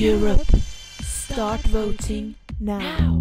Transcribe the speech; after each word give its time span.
Europe. 0.00 0.46
Start 1.02 1.60
voting 1.72 2.34
now. 2.60 3.18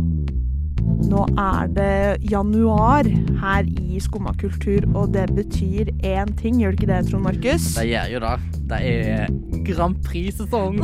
Nå 1.11 1.25
er 1.37 1.67
det 1.75 2.31
januar 2.31 3.03
her 3.41 3.67
i 3.67 3.99
Skumma 3.99 4.31
kultur, 4.39 4.85
og 4.95 5.13
det 5.13 5.27
betyr 5.35 5.91
én 6.03 6.31
ting, 6.39 6.61
gjør 6.61 6.71
det 6.71 6.79
ikke 6.79 6.91
det, 6.93 7.01
Trond 7.09 7.23
Markus? 7.23 7.73
Det 7.75 7.87
gjør 7.89 8.13
jo 8.13 8.19
det. 8.23 8.35
Det 8.71 8.79
er 8.87 9.27
Grand 9.67 9.97
Prix-sesong. 10.05 10.79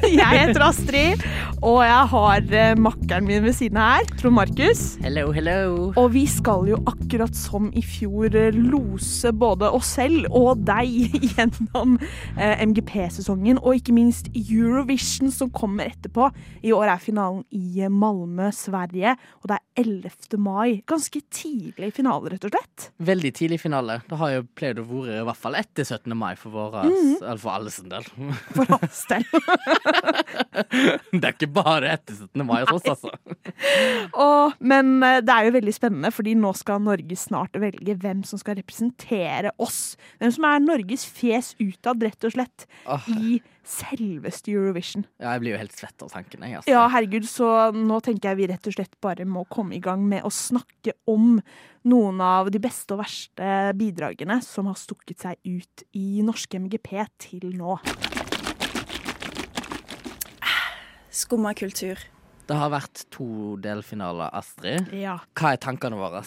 Jeg 0.20 0.38
heter 0.46 0.62
Astrid, 0.64 1.22
og 1.60 1.80
jeg 1.84 2.04
har 2.12 2.46
eh, 2.56 2.78
makkeren 2.80 3.26
min 3.28 3.42
ved 3.44 3.52
siden 3.56 3.76
her, 3.80 4.06
Trond 4.16 4.36
Markus. 4.38 4.96
Hello, 5.04 5.26
hello. 5.34 5.90
Og 6.00 6.08
vi 6.14 6.22
skal 6.30 6.70
jo 6.70 6.78
akkurat 6.88 7.36
som 7.36 7.68
i 7.76 7.82
fjor 7.84 8.32
eh, 8.32 8.54
lose 8.56 9.32
både 9.36 9.68
oss 9.76 9.90
selv 9.98 10.28
og 10.32 10.62
deg 10.68 11.12
gjennom 11.34 11.98
eh, 12.00 12.62
MGP-sesongen, 12.64 13.60
og 13.60 13.76
ikke 13.76 13.96
minst 13.96 14.30
Eurovision 14.32 15.32
som 15.34 15.52
kommer 15.52 15.90
etterpå. 15.90 16.30
I 16.64 16.72
år 16.76 16.94
er 16.94 17.04
finalen 17.04 17.44
i 17.52 17.84
Malmö, 17.92 18.48
Sverige, 18.56 19.16
og 19.42 19.52
det 19.52 19.58
er 19.58 19.84
11. 19.84 20.40
mai. 20.40 20.80
Ganske 20.88 21.20
tidlig 21.28 21.92
finale, 21.96 22.32
rett 22.32 22.48
og 22.48 22.54
slett. 22.54 22.88
Veldig 23.10 23.34
tidlig 23.36 23.60
finale. 23.60 24.00
Det 24.08 24.20
har 24.20 24.34
jo 24.38 24.48
pleid 24.56 24.80
å 24.80 24.86
være 24.88 25.20
i 25.20 25.28
hvert 25.28 25.44
fall 25.44 25.60
etter 25.60 25.84
17. 25.84 26.16
mai 26.16 26.32
for 26.40 26.56
våre, 26.56 26.88
mm. 26.88 27.36
for 27.36 27.52
alle 27.52 27.74
sin 27.74 27.92
del. 27.92 28.06
For 28.56 28.64
hans 28.78 29.04
del. 29.12 29.28
Det 31.10 31.22
er 31.22 31.34
ikke 31.34 31.50
bare 31.52 31.94
etter 31.94 32.16
17. 32.16 32.44
mai 32.46 32.62
hos 32.68 32.86
oss, 32.86 33.04
altså. 33.04 33.10
Og, 34.14 34.56
men 34.62 34.98
eh, 35.06 35.20
det 35.24 35.34
er 35.34 35.48
jo 35.48 35.54
veldig 35.56 35.74
spennende, 35.74 36.10
fordi 36.14 36.34
nå 36.38 36.52
skal 36.58 36.82
Norge 36.84 37.16
snart 37.18 37.56
velge 37.60 37.96
hvem 38.00 38.22
som 38.26 38.40
skal 38.40 38.58
representere 38.60 39.52
oss. 39.62 39.96
Hvem 40.20 40.34
som 40.36 40.46
er 40.48 40.62
Norges 40.64 41.06
fjes 41.08 41.54
utad, 41.60 42.04
rett 42.06 42.28
og 42.28 42.36
slett, 42.36 42.66
oh. 42.86 43.08
i 43.10 43.40
selveste 43.70 44.52
Eurovision. 44.52 45.04
ja, 45.20 45.34
jeg 45.34 45.42
blir 45.44 45.54
jo 45.54 45.60
helt 45.60 45.76
svett 45.76 46.04
av 46.04 46.12
tanken, 46.12 46.44
jeg. 46.46 46.60
Altså. 46.60 46.72
Ja, 46.72 46.84
herregud, 46.90 47.26
så 47.28 47.50
nå 47.76 48.00
tenker 48.04 48.32
jeg 48.32 48.40
vi 48.40 48.48
rett 48.50 48.70
og 48.70 48.76
slett 48.76 48.96
bare 49.04 49.26
må 49.28 49.44
komme 49.52 49.76
i 49.76 49.82
gang 49.84 50.06
med 50.08 50.26
å 50.26 50.32
snakke 50.34 50.96
om 51.10 51.38
noen 51.88 52.20
av 52.24 52.50
de 52.52 52.60
beste 52.62 52.96
og 52.96 53.02
verste 53.04 53.52
bidragene 53.78 54.40
som 54.44 54.68
har 54.68 54.78
stukket 54.80 55.22
seg 55.24 55.38
ut 55.46 55.86
i 55.96 56.24
norske 56.26 56.60
MGP 56.60 56.96
til 57.28 57.52
nå. 57.56 57.78
Skumma 61.20 61.52
kultur. 61.58 62.00
Det 62.50 62.56
har 62.58 62.72
vært 62.72 63.04
to 63.14 63.56
delfinaler, 63.62 64.32
Astrid. 64.34 64.88
Ja. 64.96 65.20
Hva 65.38 65.54
er 65.54 65.60
tankene 65.62 65.98
våre? 66.00 66.22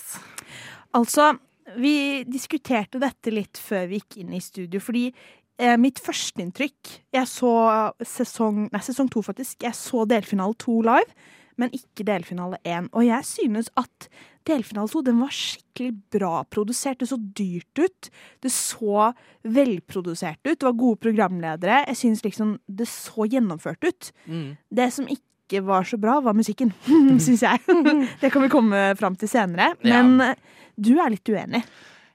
Altså, 0.95 1.33
vi 1.81 2.23
diskuterte 2.29 3.01
dette 3.01 3.33
litt 3.33 3.59
før 3.59 3.89
vi 3.89 3.99
gikk 3.99 4.21
inn 4.21 4.35
i 4.37 4.41
studio, 4.43 4.79
fordi 4.83 5.07
eh, 5.09 5.75
mitt 5.79 6.01
førsteinntrykk 6.03 6.91
Jeg 7.15 7.29
så 7.29 7.53
sesong 7.99 8.67
Nei, 8.69 8.83
sesong 8.85 9.09
to, 9.11 9.23
faktisk. 9.25 9.63
Jeg 9.65 9.75
så 9.79 10.05
delfinale 10.09 10.55
to 10.61 10.77
live, 10.85 11.17
men 11.59 11.73
ikke 11.75 12.05
delfinale 12.07 12.61
én. 12.63 12.87
Og 12.93 13.07
jeg 13.07 13.27
synes 13.27 13.71
at 13.79 14.09
delfinale 14.47 14.91
to 14.91 15.01
den 15.05 15.19
var 15.21 15.33
skikkelig 15.33 15.91
bra 16.13 16.31
produsert. 16.51 16.99
Det 17.01 17.09
så 17.09 17.17
dyrt 17.19 17.79
ut. 17.81 18.09
Det 18.43 18.51
så 18.53 19.11
velprodusert 19.43 20.41
ut. 20.45 20.57
Det 20.57 20.67
var 20.67 20.79
gode 20.79 21.01
programledere. 21.03 21.83
Jeg 21.89 21.99
synes 22.01 22.23
liksom 22.25 22.57
det 22.67 22.87
så 22.91 23.27
gjennomført 23.29 23.83
ut. 23.87 24.11
Mm. 24.25 24.55
Det 24.69 24.89
som 24.95 25.09
ikke 25.09 25.63
var 25.67 25.85
så 25.85 25.99
bra, 26.01 26.19
var 26.23 26.33
musikken, 26.37 26.71
syns 27.23 27.43
jeg. 27.45 27.59
Det 28.21 28.31
kan 28.33 28.45
vi 28.45 28.51
komme 28.53 28.85
fram 28.99 29.17
til 29.19 29.29
senere. 29.29 29.73
Men 29.83 30.15
ja. 30.21 30.31
du 30.79 30.95
er 30.97 31.13
litt 31.13 31.29
uenig. 31.29 31.63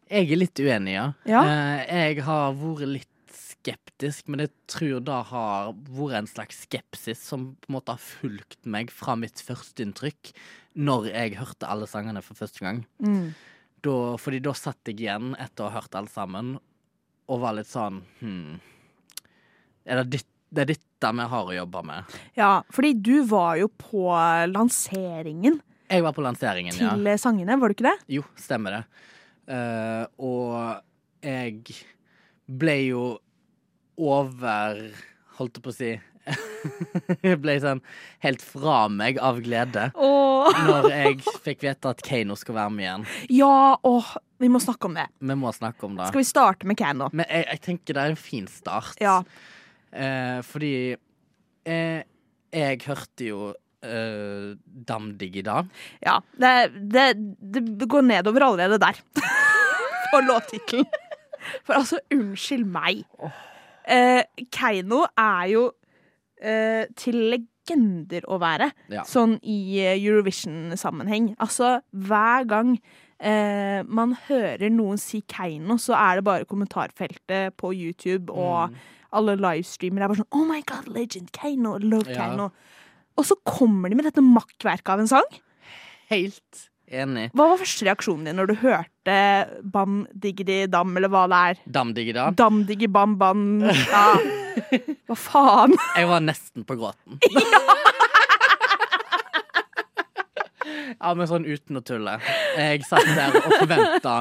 Jeg 0.09 0.33
er 0.33 0.41
litt 0.41 0.65
uenig, 0.65 0.97
ja. 0.97 1.07
Ja. 1.29 1.45
Eh, 1.45 1.97
Jeg 2.09 2.25
har 2.25 2.57
vært 2.57 2.89
litt 2.97 3.15
skeptisk, 3.59 4.29
men 4.31 4.45
jeg 4.47 4.53
tror 4.71 5.01
det 5.05 5.19
har 5.31 5.73
vært 5.93 6.23
en 6.23 6.31
slags 6.31 6.63
skepsis 6.65 7.21
som 7.31 7.51
på 7.61 7.71
en 7.71 7.77
måte 7.77 7.95
har 7.95 8.01
fulgt 8.01 8.61
meg 8.65 8.93
fra 8.95 9.17
mitt 9.19 9.43
førsteinntrykk 9.45 10.33
når 10.79 11.11
jeg 11.11 11.37
hørte 11.41 11.69
alle 11.69 11.89
sangene 11.91 12.23
for 12.23 12.39
første 12.39 12.63
gang. 12.65 12.83
Mm. 13.03 13.35
Da, 13.85 13.99
fordi 14.19 14.41
da 14.43 14.55
satt 14.59 14.91
jeg 14.91 15.03
igjen 15.03 15.35
etter 15.39 15.67
å 15.67 15.71
ha 15.71 15.79
hørt 15.79 15.95
alle 15.99 16.11
sammen 16.11 16.57
og 17.29 17.41
var 17.43 17.55
litt 17.55 17.69
sånn 17.69 18.01
hmm, 18.19 18.57
Er 19.87 20.01
det 20.01 20.17
ditt 20.17 20.31
det 20.49 20.65
er 20.65 20.71
dette 20.73 21.11
vi 21.13 21.25
har 21.31 21.51
å 21.51 21.55
jobbe 21.55 21.83
med. 21.87 22.19
Ja, 22.39 22.53
fordi 22.73 22.95
du 22.97 23.21
var 23.29 23.59
jo 23.61 23.69
på 23.69 24.09
lanseringen 24.49 25.61
Jeg 25.89 26.05
var 26.05 26.15
på 26.17 26.25
lanseringen, 26.25 26.75
ja. 26.77 26.95
til 26.97 27.11
sangene, 27.21 27.57
var 27.61 27.71
du 27.71 27.77
ikke 27.77 27.89
det? 27.91 27.97
Jo, 28.19 28.25
stemmer 28.37 28.79
det. 28.79 28.83
Uh, 29.49 30.05
og 30.21 31.25
jeg 31.25 31.79
ble 32.49 32.75
jo 32.91 33.05
over 33.99 34.83
Holdt 35.39 35.57
jeg 35.57 35.65
på 35.65 35.71
å 35.71 35.77
si 35.77 35.93
Jeg 37.23 37.39
ble 37.45 37.55
sånn 37.63 37.81
helt 38.25 38.43
fra 38.45 38.81
meg 38.93 39.21
av 39.23 39.39
glede 39.45 39.89
oh. 39.95 40.49
når 40.67 40.89
jeg 40.93 41.21
fikk 41.45 41.63
vite 41.67 41.93
at 41.93 42.03
Kano 42.05 42.37
skal 42.39 42.59
være 42.59 42.75
med 42.75 42.85
igjen. 42.85 43.07
Ja, 43.39 43.77
åh, 43.87 44.11
vi 44.43 44.51
må 44.53 44.61
snakke 44.63 44.91
om 44.91 44.99
det. 44.99 45.07
Vi 45.19 45.39
må 45.39 45.53
snakke 45.55 45.89
om 45.89 45.97
det. 45.99 46.11
Skal 46.11 46.23
vi 46.23 46.29
starte 46.29 46.69
med 46.69 46.79
Kano? 46.81 47.11
Men 47.13 47.29
jeg, 47.31 47.47
jeg 47.53 47.65
tenker 47.69 47.99
det 47.99 48.05
er 48.05 48.15
en 48.15 48.21
fin 48.21 48.51
start. 48.51 48.99
Ja. 49.03 49.21
Eh, 49.93 50.41
fordi 50.47 50.75
eh, 51.69 52.03
jeg 52.53 52.83
hørte 52.85 53.29
jo 53.29 53.49
eh, 53.85 54.53
i 54.53 55.43
dag 55.47 55.69
ja. 56.03 56.19
Det, 56.37 56.53
det, 56.93 57.07
det 57.79 57.89
går 57.89 58.03
nedover 58.03 58.51
allerede 58.51 58.81
der. 58.83 59.01
på 60.13 60.21
låttittelen. 60.25 60.87
For 61.65 61.79
altså, 61.79 62.01
unnskyld 62.13 62.67
meg. 62.69 63.05
Eh, 63.89 64.23
Keiino 64.53 65.05
er 65.17 65.45
jo 65.53 65.69
eh, 66.41 66.87
til 66.97 67.15
legender 67.33 68.23
å 68.29 68.39
være, 68.41 68.71
Ja. 68.91 69.03
sånn 69.05 69.39
i 69.43 69.79
eh, 69.81 69.99
Eurovision-sammenheng. 69.99 71.35
Altså, 71.39 71.81
hver 71.95 72.47
gang 72.49 72.79
eh, 73.21 73.83
man 73.83 74.15
hører 74.29 74.71
noen 74.71 74.99
si 74.99 75.23
Keiino, 75.23 75.75
så 75.77 75.95
er 75.99 76.17
det 76.21 76.25
bare 76.25 76.45
kommentarfeltet 76.47 77.57
på 77.57 77.73
YouTube 77.75 78.31
og 78.31 78.71
Mm. 78.71 78.77
alle 79.13 79.37
livestreamere 79.37 80.05
er 80.05 80.09
bare 80.09 80.19
sånn 80.23 80.33
Oh 80.33 80.45
my 80.47 80.61
god, 80.63 80.87
legend! 80.89 81.33
Keiino! 81.33 81.79
Love 81.81 82.09
Ja. 82.15 82.49
Og 83.19 83.25
så 83.25 83.35
kommer 83.45 83.89
de 83.91 83.97
med 83.97 84.05
dette 84.05 84.23
makkverket 84.23 84.89
av 84.89 85.01
en 85.01 85.09
sang. 85.09 85.25
Helt 86.09 86.69
enig. 86.91 87.29
Hva 87.37 87.51
var 87.51 87.61
første 87.61 87.87
reaksjonen 87.89 88.29
din 88.29 88.39
når 88.39 88.51
du 88.51 88.55
hørte 88.63 89.17
Bam 89.75 90.01
Diggidi 90.13 90.63
Dam, 90.71 90.97
eller 90.97 91.13
hva 91.13 91.27
det 91.31 91.41
er? 91.51 91.63
Dam 91.79 91.95
Digida. 91.97 92.29
Dam 92.37 92.63
diggi 92.69 92.89
bam 92.93 93.17
bam 93.21 93.45
ja. 93.65 94.05
Hva 95.09 95.17
faen? 95.17 95.77
Jeg 95.99 96.11
var 96.11 96.25
nesten 96.25 96.67
på 96.69 96.79
gråten. 96.81 97.21
Ja, 100.69 100.95
ja, 101.09 101.13
men 101.17 101.29
sånn 101.31 101.47
uten 101.49 101.79
å 101.79 101.83
tulle. 101.87 102.19
Jeg 102.59 102.85
satt 102.89 103.09
der 103.17 103.37
og 103.39 103.55
forventa 103.55 104.15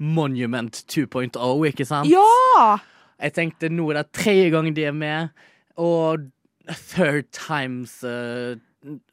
Monument 0.00 0.82
2.0, 0.92 1.34
ikke 1.70 1.86
sant? 1.88 2.10
Ja! 2.10 2.76
Jeg 3.20 3.34
tenkte 3.36 3.70
nå 3.72 3.90
er 3.92 4.00
det 4.00 4.12
tredje 4.16 4.52
gang 4.54 4.70
de 4.76 4.86
er 4.88 4.96
med, 4.96 5.32
og 5.80 6.28
third 6.70 7.28
times 7.34 7.98
uh, 8.04 8.56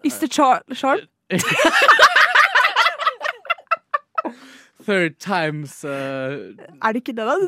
Is 0.03 0.19
the 0.21 0.29
char 0.29 0.61
char 0.71 1.01
Third 4.87 5.17
times 5.19 5.81
uh, 5.83 6.55
Er 6.79 6.93
det 6.95 7.01
ikke 7.03 7.15
det, 7.17 7.25
da? 7.27 7.35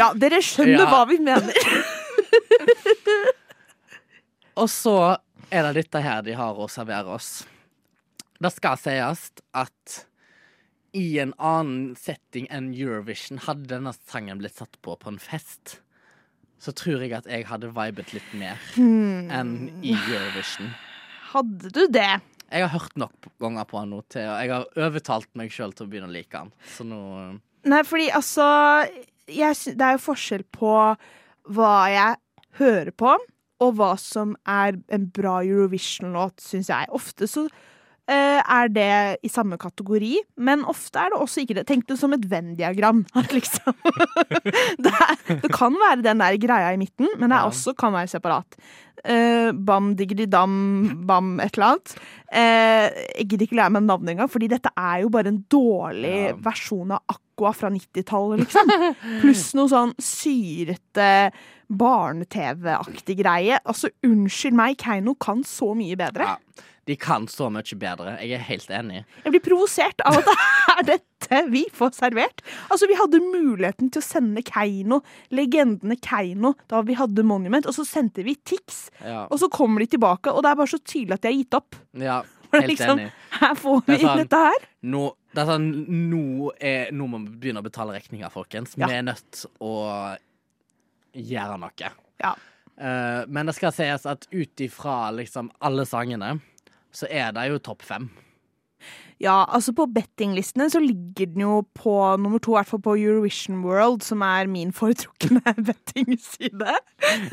Ja, 0.00 0.10
dere 0.14 0.40
skjønner 0.44 0.84
Ja. 0.84 0.88
hva 0.90 1.04
vi 1.08 1.16
mener. 1.22 1.54
Og 4.60 4.68
så 4.70 4.94
er 5.50 5.62
det 5.70 5.74
dette 5.84 6.02
her 6.04 6.22
de 6.26 6.34
har 6.38 6.58
å 6.60 6.66
servere 6.70 7.14
oss. 7.16 7.44
Det 8.40 8.50
skal 8.54 8.76
sies 8.80 9.22
at 9.56 10.04
i 10.96 11.18
en 11.22 11.32
annen 11.38 11.94
setting 11.98 12.46
enn 12.50 12.72
Eurovision, 12.74 13.38
hadde 13.46 13.68
denne 13.70 13.92
sangen 14.10 14.40
blitt 14.42 14.56
satt 14.58 14.74
på 14.82 14.96
på 14.98 15.08
en 15.12 15.20
fest, 15.22 15.76
så 16.60 16.72
tror 16.76 17.00
jeg 17.04 17.14
at 17.16 17.28
jeg 17.30 17.46
hadde 17.48 17.70
vibet 17.76 18.10
litt 18.16 18.32
mer 18.36 18.58
enn 18.76 19.52
i 19.86 19.94
Eurovision. 19.94 20.72
Hadde 21.30 21.70
du 21.76 21.84
det? 21.94 22.10
Jeg 22.50 22.66
har 22.66 22.72
hørt 22.74 22.96
nok 22.98 23.28
ganger 23.42 23.68
på 23.70 23.78
han 23.78 23.92
nå 23.94 24.00
til, 24.10 24.26
og 24.26 24.40
jeg 24.42 24.52
har 24.52 24.86
overtalt 24.88 25.30
meg 25.38 25.52
sjøl 25.54 25.74
til 25.76 25.86
å 25.86 25.90
begynne 25.90 26.10
å 26.10 26.14
like 26.14 26.34
han. 26.36 26.52
Så 26.74 26.86
nå 26.86 27.00
Nei, 27.68 27.82
fordi 27.84 28.06
altså 28.16 28.44
jeg, 29.28 29.56
Det 29.76 29.84
er 29.84 29.98
jo 29.98 30.04
forskjell 30.06 30.46
på 30.56 30.72
hva 31.52 31.74
jeg 31.92 32.16
hører 32.58 32.90
på, 32.96 33.12
og 33.60 33.74
hva 33.76 33.92
som 34.00 34.32
er 34.48 34.78
en 34.88 35.04
bra 35.12 35.40
Eurovision-låt, 35.44 36.40
syns 36.42 36.70
jeg. 36.72 36.88
Ofte 36.96 37.28
så 37.28 37.44
eh, 37.46 37.66
er 38.10 38.70
det 38.74 38.90
i 39.22 39.30
samme 39.30 39.58
kategori, 39.60 40.16
men 40.42 40.64
ofte 40.68 40.98
er 40.98 41.12
det 41.12 41.20
også 41.22 41.44
ikke 41.44 41.54
det. 41.60 41.66
Tenk 41.68 41.86
det 41.88 41.96
som 42.00 42.12
et 42.16 42.24
Venn-diagram. 42.30 43.04
Liksom 43.36 43.74
det, 44.84 44.94
det 45.30 45.50
kan 45.54 45.76
være 45.78 46.02
den 46.06 46.22
der 46.22 46.38
greia 46.42 46.72
i 46.74 46.80
midten, 46.80 47.10
men 47.20 47.30
det 47.30 47.42
også 47.46 47.74
kan 47.78 47.94
være 47.94 48.10
separat. 48.10 48.58
Uh, 49.00 49.48
bam 49.56 49.94
diggidi 49.96 50.26
dam 50.28 51.04
bam 51.08 51.38
et 51.40 51.54
eller 51.56 51.70
annet. 51.70 51.92
Uh, 52.28 52.88
jeg 53.16 53.28
gidder 53.30 53.46
ikke 53.46 53.56
lære 53.56 53.72
meg 53.78 53.86
navnet 53.86 54.12
engang, 54.12 54.28
fordi 54.28 54.50
dette 54.52 54.68
er 54.76 54.98
jo 55.06 55.12
bare 55.14 55.30
en 55.32 55.38
dårlig 55.48 56.16
Ja. 56.28 56.34
versjon 56.44 56.92
av 56.92 57.00
Aqua 57.14 57.54
fra 57.56 57.70
90-tallet, 57.72 58.42
liksom. 58.44 58.74
Pluss 59.22 59.46
noe 59.56 59.70
sånn 59.72 59.94
syrete 60.04 61.30
barne-TV-aktig 61.70 63.16
greie. 63.22 63.56
Altså, 63.64 63.88
unnskyld 64.04 64.56
meg, 64.58 64.76
Keiino 64.82 65.14
kan 65.22 65.44
så 65.46 65.72
mye 65.78 65.96
bedre. 65.96 66.26
Ja, 66.34 66.66
de 66.88 66.96
kan 66.96 67.26
så 67.30 67.50
mye 67.52 67.76
bedre. 67.78 68.16
Jeg 68.24 68.38
er 68.38 68.44
helt 68.48 68.70
enig. 68.72 69.04
Jeg 69.24 69.34
blir 69.34 69.42
provosert 69.44 70.00
av 70.08 70.16
at 70.20 70.26
det 70.30 70.36
er 70.78 70.88
dette 70.94 71.42
vi 71.52 71.66
får 71.76 71.92
servert. 71.98 72.42
Altså, 72.72 72.88
Vi 72.90 72.96
hadde 72.98 73.20
muligheten 73.22 73.92
til 73.92 74.00
å 74.02 74.06
sende 74.06 74.42
Keiino, 74.46 75.02
legendene 75.30 75.98
Keiino, 76.00 76.54
da 76.72 76.80
vi 76.86 76.96
hadde 76.98 77.22
Monument, 77.26 77.68
og 77.68 77.76
så 77.76 77.84
sendte 77.86 78.24
vi 78.26 78.34
Tix. 78.36 78.88
Ja, 79.04 79.26
Og 79.30 79.38
så 79.42 79.50
kommer 79.52 79.84
de 79.84 79.90
tilbake, 79.94 80.32
og 80.32 80.42
det 80.42 80.50
er 80.50 80.60
bare 80.62 80.72
så 80.72 80.80
tydelig 80.82 81.18
at 81.18 81.22
de 81.26 81.32
har 81.32 81.38
gitt 81.42 81.58
opp. 81.60 81.80
ja 82.00 82.20
helt 82.52 82.66
liksom, 82.66 82.98
enig. 82.98 83.12
Her 83.30 83.54
får 83.54 83.82
vi 83.86 83.92
Det 83.92 84.00
sånn- 84.02 84.22
dette 84.24 84.38
her. 84.42 84.64
Nå, 84.82 85.02
det 85.30 85.42
er 85.42 85.50
sånn, 85.52 85.68
nå, 86.10 86.50
er, 86.58 86.90
nå 86.90 87.06
må 87.06 87.20
vi 87.22 87.36
begynne 87.44 87.62
å 87.62 87.66
betale 87.66 87.94
regninga, 87.94 88.30
folkens. 88.34 88.74
Ja. 88.80 88.88
Vi 88.90 88.96
er 88.98 89.04
nødt 89.06 89.44
å 89.62 89.74
gjøre 91.14 91.58
noe. 91.60 91.92
Ja. 92.22 92.34
Uh, 92.80 93.26
men 93.28 93.46
det 93.46 93.54
skal 93.58 93.74
sies 93.76 94.06
at 94.08 94.26
ut 94.32 94.62
ifra 94.64 95.10
liksom 95.12 95.50
alle 95.60 95.84
sangene, 95.88 96.38
så 96.92 97.08
er 97.10 97.32
det 97.36 97.48
jo 97.50 97.62
topp 97.70 97.86
fem. 97.86 98.10
Ja, 99.20 99.44
altså 99.52 99.74
på 99.76 99.84
bettinglistene 99.92 100.70
så 100.72 100.80
ligger 100.80 101.28
den 101.28 101.42
jo 101.44 101.58
på 101.76 101.92
nummer 102.16 102.40
to, 102.40 102.54
i 102.54 102.56
hvert 102.56 102.70
fall 102.70 102.80
på 102.80 102.94
Eurovision 102.96 103.58
World, 103.66 104.00
som 104.06 104.24
er 104.24 104.48
min 104.48 104.72
foretrukne 104.72 105.42
bettingside. 105.68 106.76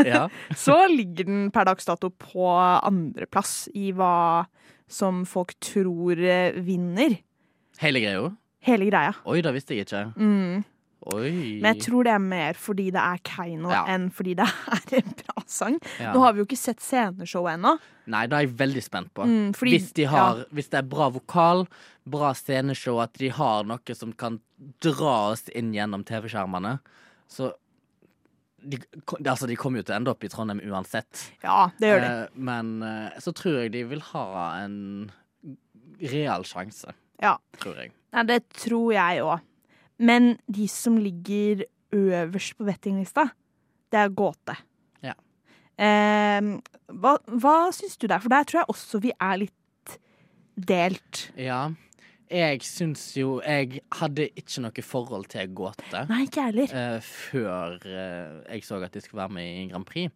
Ja. 0.03 0.25
Så 0.65 0.75
ligger 0.91 1.29
den 1.29 1.47
per 1.55 1.69
dags 1.69 1.87
dato 1.87 2.11
på 2.11 2.49
andreplass 2.51 3.69
i 3.71 3.93
hva 3.95 4.49
som 4.91 5.23
folk 5.27 5.55
tror 5.63 6.19
eh, 6.19 6.59
vinner. 6.63 7.21
Hele 7.79 8.03
greia? 8.03 8.33
Hele 8.67 8.89
greia. 8.89 9.15
Oi, 9.23 9.39
det 9.45 9.55
visste 9.55 9.77
jeg 9.77 9.87
ikke. 9.87 10.03
Mm. 10.19 10.65
Oi. 11.13 11.59
Men 11.63 11.75
jeg 11.75 11.85
tror 11.85 12.03
det 12.07 12.11
er 12.13 12.23
mer 12.23 12.57
fordi 12.59 12.87
det 12.91 12.99
er 13.01 13.19
Keiino 13.23 13.69
Ja. 13.71 13.83
enn 13.93 14.09
fordi 14.11 14.33
det 14.35 14.47
er 14.47 14.97
en 14.99 15.13
bra 15.21 15.43
sang. 15.47 15.77
Ja. 16.01 16.11
Nå 16.13 16.19
har 16.25 16.33
vi 16.33 16.41
jo 16.43 16.47
ikke 16.49 16.57
sett 16.59 16.81
sceneshowet 16.83 17.53
ennå. 17.55 17.77
Nei, 18.07 18.25
det 18.27 18.35
er 18.37 18.45
jeg 18.47 18.55
veldig 18.59 18.83
spent 18.83 19.13
på. 19.15 19.23
Mm, 19.27 19.53
fordi- 19.55 19.77
hvis, 19.77 19.93
de 19.93 20.03
har, 20.11 20.45
hvis 20.51 20.69
det 20.69 20.79
er 20.81 20.89
bra 20.91 21.09
vokal, 21.09 21.65
bra 22.07 22.33
sceneshow, 22.33 22.99
at 23.03 23.13
de 23.19 23.29
har 23.29 23.63
noe 23.63 23.95
som 23.95 24.11
kan 24.13 24.39
dra 24.81 25.31
oss 25.31 25.47
inn 25.55 25.71
gjennom 25.73 26.03
TV-skjermene, 26.07 26.79
så 27.29 27.53
de, 28.67 28.77
altså, 29.23 29.47
de 29.47 29.55
kommer 29.55 29.79
jo 29.79 29.83
til 29.87 29.93
å 29.95 29.97
ende 30.01 30.11
opp 30.11 30.23
i 30.25 30.29
Trondheim 30.31 30.59
uansett. 30.65 31.27
Ja, 31.43 31.69
det 31.79 31.87
gjør 31.91 32.01
de. 32.01 32.07
Eh, 32.07 32.27
men 32.49 32.71
eh, 32.83 33.19
så 33.23 33.31
tror 33.37 33.61
jeg 33.63 33.71
de 33.75 33.83
vil 33.83 33.99
ha 34.11 34.25
en 34.63 35.11
real 36.01 36.43
sjanse. 36.43 36.91
Ja. 37.21 37.37
Tror 37.61 37.77
jeg. 37.79 37.91
Nei, 38.13 38.23
det 38.23 38.41
tror 38.57 38.91
jeg 38.95 39.21
òg. 39.23 39.39
Men 39.99 40.35
de 40.47 40.67
som 40.69 40.97
ligger 41.01 41.63
øverst 41.95 42.57
på 42.57 42.67
bettinglista, 42.67 43.29
det 43.91 43.99
er 44.01 44.09
gåte. 44.13 44.55
Ja. 45.05 45.13
Eh, 45.79 46.51
hva 46.91 47.15
hva 47.25 47.55
syns 47.75 47.97
du 47.97 48.07
der? 48.07 48.19
For 48.21 48.29
der 48.33 48.43
tror 48.47 48.61
jeg 48.63 48.71
også 48.73 49.01
vi 49.03 49.13
er 49.15 49.41
litt 49.45 49.97
delt. 50.57 51.27
Ja. 51.37 51.67
Jeg 52.27 52.59
syns 52.67 53.13
jo 53.15 53.37
Jeg 53.39 53.79
hadde 53.95 54.25
ikke 54.35 54.59
noe 54.65 54.83
forhold 54.83 55.29
til 55.31 55.47
gåte. 55.55 56.01
Nei, 56.09 56.25
ikke 56.27 56.49
heller. 56.49 56.73
eh, 56.75 56.99
før 56.99 57.77
eh, 57.87 58.43
jeg 58.51 58.65
så 58.67 58.81
at 58.83 58.91
de 58.97 59.01
skulle 59.01 59.21
være 59.23 59.35
med 59.37 59.47
i 59.47 59.67
Grand 59.71 59.87
Prix. 59.87 60.11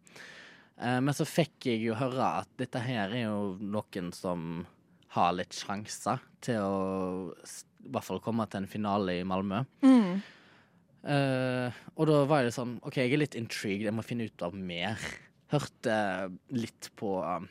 Eh, 0.82 1.00
men 1.00 1.16
så 1.16 1.24
fikk 1.26 1.70
jeg 1.72 1.86
jo 1.86 1.96
høre 1.96 2.42
at 2.42 2.50
dette 2.60 2.82
her 2.84 3.16
er 3.16 3.30
jo 3.30 3.56
noen 3.62 4.12
som 4.12 4.66
har 5.16 5.32
litt 5.40 5.56
sjanser 5.56 6.20
til 6.44 6.60
å 6.60 7.32
i 7.82 7.92
hvert 7.92 8.08
fall 8.08 8.22
komme 8.24 8.46
til 8.50 8.64
en 8.64 8.70
finale 8.70 9.20
i 9.20 9.26
Malmö. 9.28 9.64
Mm. 9.86 10.22
Uh, 11.02 11.74
og 11.98 12.06
da 12.06 12.20
var 12.30 12.46
det 12.46 12.54
sånn 12.54 12.76
OK, 12.86 13.00
jeg 13.02 13.16
er 13.16 13.24
litt 13.24 13.38
intrigued, 13.40 13.88
jeg 13.88 13.96
må 13.96 14.06
finne 14.06 14.28
ut 14.30 14.46
av 14.46 14.54
mer. 14.54 15.02
Hørte 15.52 15.96
litt 16.54 16.92
på, 17.00 17.18
um, 17.26 17.50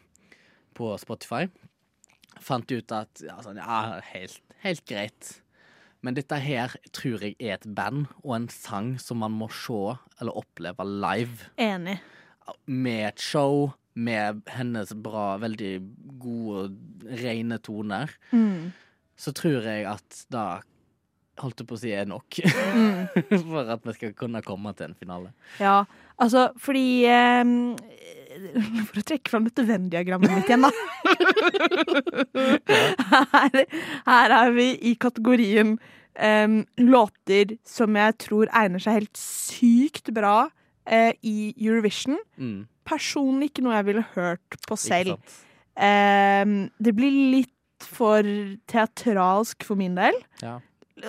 på 0.78 0.92
Spotify. 1.02 1.48
Fant 2.40 2.70
ut 2.70 2.94
at 2.94 3.22
ja, 3.26 3.40
sånn, 3.44 3.58
ja 3.60 4.00
helt, 4.12 4.40
helt 4.62 4.86
greit. 4.88 5.34
Men 6.00 6.16
dette 6.16 6.38
her 6.40 6.72
tror 6.96 7.20
jeg 7.26 7.36
er 7.36 7.58
et 7.58 7.66
band 7.76 8.06
og 8.22 8.32
en 8.38 8.48
sang 8.52 8.94
som 9.02 9.20
man 9.20 9.34
må 9.36 9.50
se 9.52 9.96
eller 10.20 10.38
oppleve 10.38 10.86
live. 10.88 11.50
Enig. 11.60 11.98
Med 12.64 13.02
et 13.10 13.20
show, 13.22 13.74
med 13.94 14.40
hennes 14.54 14.94
bra, 14.96 15.34
veldig 15.42 15.74
gode, 16.22 16.70
rene 17.20 17.58
toner. 17.60 18.14
Mm. 18.32 18.70
Så 19.20 19.32
tror 19.36 19.60
jeg 19.68 19.84
at 19.88 20.22
da 20.32 20.44
holdt 21.40 21.60
jeg 21.62 21.68
på 21.68 21.76
å 21.76 21.80
si 21.80 21.90
er 21.96 22.06
nok. 22.08 22.28
For 23.50 23.64
at 23.74 23.82
vi 23.86 23.92
skal 23.96 24.12
kunne 24.16 24.42
komme 24.44 24.72
til 24.76 24.86
en 24.90 24.96
finale. 24.98 25.28
Ja, 25.60 25.78
altså 26.20 26.40
fordi 26.60 27.04
eh, 27.08 27.44
For 28.90 29.00
å 29.00 29.06
trekke 29.12 29.30
fram 29.32 29.44
dette 29.48 29.64
Venn-diagrammet 29.68 30.30
mitt 30.34 30.48
igjen, 30.50 30.64
da. 30.66 30.70
her, 33.34 33.50
her 34.06 34.30
er 34.40 34.50
vi 34.56 34.68
i 34.90 34.94
kategorien 35.00 35.76
em, 36.14 36.62
låter 36.80 37.46
som 37.68 37.96
jeg 37.98 38.16
tror 38.26 38.46
egner 38.56 38.80
seg 38.82 38.98
helt 39.00 39.16
sykt 39.20 40.06
bra 40.16 40.36
eh, 40.88 41.12
i 41.26 41.52
Eurovision. 41.56 42.18
Mm, 42.40 42.60
Personlig 42.90 43.46
ikke 43.52 43.64
noe 43.64 43.76
jeg 43.78 43.88
ville 43.92 44.04
hørt 44.16 44.50
på 44.66 44.74
selv. 44.80 45.16
sant? 45.20 45.46
Det 45.80 46.92
blir 46.92 47.14
litt 47.36 47.54
for 47.86 48.26
teatralsk 48.70 49.64
for 49.66 49.78
min 49.80 49.96
del. 49.98 50.16
Ja. 50.42 50.58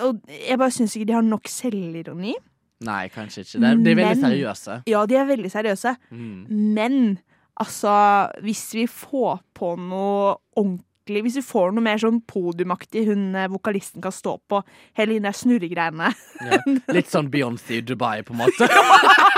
Og 0.06 0.22
jeg 0.30 0.56
bare 0.60 0.72
syns 0.72 0.94
ikke 0.96 1.10
de 1.10 1.16
har 1.18 1.26
nok 1.26 1.50
selvironi. 1.50 2.34
Nei, 2.82 3.02
kanskje 3.14 3.44
ikke. 3.44 3.60
De, 3.62 3.74
de 3.84 3.92
er 3.92 3.98
veldig 4.00 4.22
seriøse. 4.24 4.78
Ja, 4.90 5.04
de 5.06 5.18
er 5.18 5.28
veldig 5.28 5.50
seriøse. 5.52 5.92
Mm. 6.10 6.40
Men 6.78 6.96
altså, 7.60 7.92
hvis 8.42 8.64
vi 8.74 8.86
får 8.90 9.44
på 9.54 9.74
noe 9.80 10.38
ordentlig 10.56 10.88
Hvis 11.26 11.34
vi 11.40 11.42
får 11.42 11.72
noe 11.74 11.82
mer 11.82 11.98
sånn 11.98 12.20
podiumaktig 12.30 13.00
hun 13.08 13.34
eh, 13.34 13.48
vokalisten 13.50 14.00
kan 14.04 14.14
stå 14.14 14.36
på, 14.48 14.60
hele 14.94 15.16
de 15.16 15.24
der 15.24 15.34
snurregreiene 15.34 16.12
Ja. 16.46 16.60
Litt 16.94 17.10
sånn 17.10 17.26
Beyoncé 17.32 17.80
i 17.80 17.82
Dubai, 17.82 18.22
på 18.22 18.36
en 18.36 18.44
måte. 18.44 18.68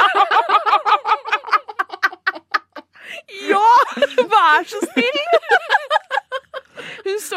Ja! 3.48 3.64
Vær 4.30 4.64
så 4.68 4.80
snill! 4.92 5.23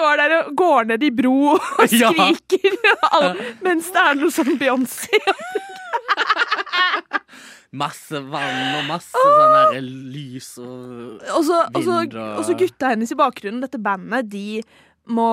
Står 0.07 0.19
der 0.21 0.33
og 0.39 0.51
går 0.55 0.85
ned 0.87 1.03
i 1.03 1.09
bro 1.11 1.33
og 1.57 1.83
skriker 1.91 2.75
ja. 2.87 3.33
mens 3.65 3.89
det 3.91 4.03
er 4.07 4.15
noe 4.15 4.31
sånn 4.31 4.53
Beyoncé. 4.61 5.19
Masse 7.77 8.21
vann 8.31 8.77
og 8.77 8.85
masse 8.87 9.11
sånn 9.19 9.87
lys 10.13 10.53
og 10.63 11.19
Og 11.19 11.33
og, 11.35 11.41
så, 11.43 11.57
Vind 11.75 12.15
og- 12.15 12.37
og 12.39 12.45
så 12.47 12.55
gutta 12.57 12.93
hennes 12.93 13.11
i 13.11 13.17
bakgrunnen, 13.19 13.59
dette 13.65 13.77
bandet, 13.83 14.29
de 14.31 14.61
må 15.13 15.27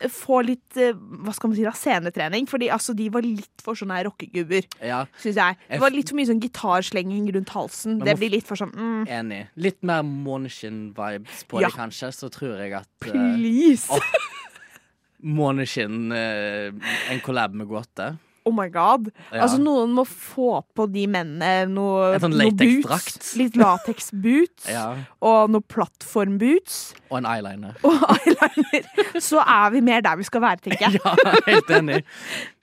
eh, 0.00 0.08
få 0.12 0.40
litt 0.46 0.78
eh, 0.80 0.92
hva 0.94 1.32
skal 1.34 1.50
man 1.50 1.58
si 1.58 1.64
da, 1.66 1.72
scenetrening. 1.78 2.48
Fordi 2.50 2.68
altså, 2.74 2.94
de 2.96 3.08
var 3.14 3.24
litt 3.26 3.64
for 3.64 3.78
sånne 3.78 4.02
rockegubber, 4.08 4.68
Ja, 4.84 5.04
syns 5.22 5.40
jeg. 5.40 5.58
Det 5.70 5.80
var 5.82 5.94
litt 5.94 6.12
for 6.12 6.18
mye 6.20 6.30
sånn 6.30 6.42
gitarslenging 6.42 7.30
rundt 7.36 7.54
halsen. 7.54 7.98
Det 8.04 8.16
blir 8.20 8.34
litt 8.36 8.48
for 8.48 8.60
sånn 8.60 8.74
mm, 8.74 9.06
enig. 9.20 9.40
Litt 9.56 9.80
mer 9.86 10.04
måneskinn-vibes 10.08 11.46
på 11.50 11.62
Ja. 11.64 11.70
det, 11.70 11.78
kanskje. 11.78 12.12
Så 12.14 12.30
tror 12.34 12.58
jeg 12.60 12.76
at 12.76 12.88
eh, 13.08 13.10
Please! 13.10 13.88
Åh. 13.92 14.30
Måneskinn 15.24 16.12
uh, 16.12 16.68
En 17.08 17.20
collab 17.24 17.54
med 17.56 17.70
gåte. 17.70 18.10
Oh 18.44 18.52
my 18.52 18.66
god. 18.68 19.06
Ja. 19.32 19.42
Altså, 19.46 19.56
noen 19.62 19.94
må 19.96 20.02
få 20.04 20.58
på 20.76 20.84
de 20.92 21.06
mennene 21.08 21.64
noe, 21.72 22.10
En 22.16 22.20
sånn 22.26 22.34
noe 22.36 22.52
boots. 22.52 23.30
Litt 23.40 23.56
latex-boots. 23.56 24.66
Ja. 24.74 24.84
Og 25.24 25.52
noe 25.54 25.64
plattform-boots. 25.72 26.76
Og 27.10 27.18
en 27.22 27.28
eyeliner. 27.30 27.78
Og 27.88 28.04
eyeliner. 28.18 28.88
Så 29.22 29.40
er 29.40 29.72
vi 29.74 29.80
mer 29.86 30.04
der 30.04 30.18
vi 30.20 30.26
skal 30.28 30.44
være, 30.44 30.60
tenker 30.66 30.86
jeg. 30.90 31.00
Ja, 31.04 31.34
helt 31.48 31.72
enig. 31.78 32.02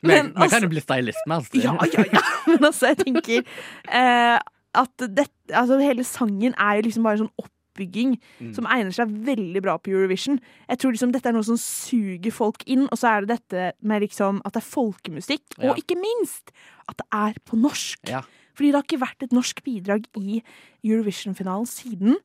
Men, 0.02 0.32
Men 0.32 0.34
altså- 0.36 0.56
kan 0.58 0.68
jo 0.68 0.72
bli 0.76 0.84
stylist 0.86 1.26
med 1.28 1.38
Astrid. 1.42 1.66
Ja, 1.66 1.76
ja, 1.98 2.06
ja. 2.14 2.24
Men 2.48 2.70
altså, 2.70 2.92
jeg 2.92 3.02
tenker 3.02 3.42
eh, 3.42 4.38
at 4.82 5.08
dette, 5.08 5.34
altså, 5.50 5.80
hele 5.82 6.06
sangen 6.08 6.54
er 6.58 6.78
jo 6.80 6.88
liksom 6.90 7.04
bare 7.10 7.24
sånn 7.24 7.34
sånn 7.34 7.50
oppbygging 7.72 8.20
Mm. 8.42 8.54
som 8.56 8.66
egner 8.66 8.92
seg 8.92 9.08
veldig 9.26 9.62
bra 9.62 9.78
på 9.78 9.92
Eurovision. 9.92 10.40
Jeg 10.70 10.78
tror 10.80 10.92
liksom 10.92 11.12
dette 11.14 11.26
er 11.30 11.34
noe 11.34 11.44
som 11.44 11.58
suger 11.58 12.32
folk 12.32 12.64
inn, 12.68 12.88
og 12.92 12.98
så 12.98 13.08
er 13.18 13.26
det 13.26 13.40
dette 13.40 13.74
med 13.82 14.02
liksom 14.02 14.42
at 14.46 14.54
det 14.54 14.62
er 14.64 14.70
folkemusikk, 14.70 15.58
Ja. 15.58 15.72
og 15.72 15.78
ikke 15.78 15.96
minst 16.00 16.52
at 16.90 16.98
det 16.98 17.08
er 17.12 17.34
på 17.46 17.58
norsk. 17.58 18.00
Ja. 18.08 18.22
Fordi 18.54 18.72
det 18.72 18.76
har 18.76 18.84
ikke 18.84 19.00
vært 19.08 19.24
et 19.24 19.32
norsk 19.32 19.64
bidrag 19.64 20.06
i 20.18 20.42
Eurovision-finalen 20.84 21.66
siden 21.66 22.18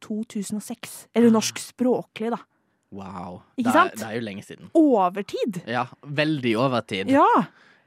2006. 0.00 1.06
Eller 1.14 1.30
norsk 1.30 1.58
språklig, 1.58 2.30
da. 2.30 2.38
Wow. 2.92 3.42
Ikke 3.56 3.70
det, 3.70 3.74
er- 3.74 3.88
sant? 3.90 3.96
det 4.00 4.06
er 4.08 4.14
jo 4.18 4.24
lenge 4.26 4.44
siden. 4.44 4.70
Overtid! 4.74 5.62
Ja, 5.66 5.86
veldig 6.04 6.56
overtid. 6.58 7.08
Ja. 7.08 7.26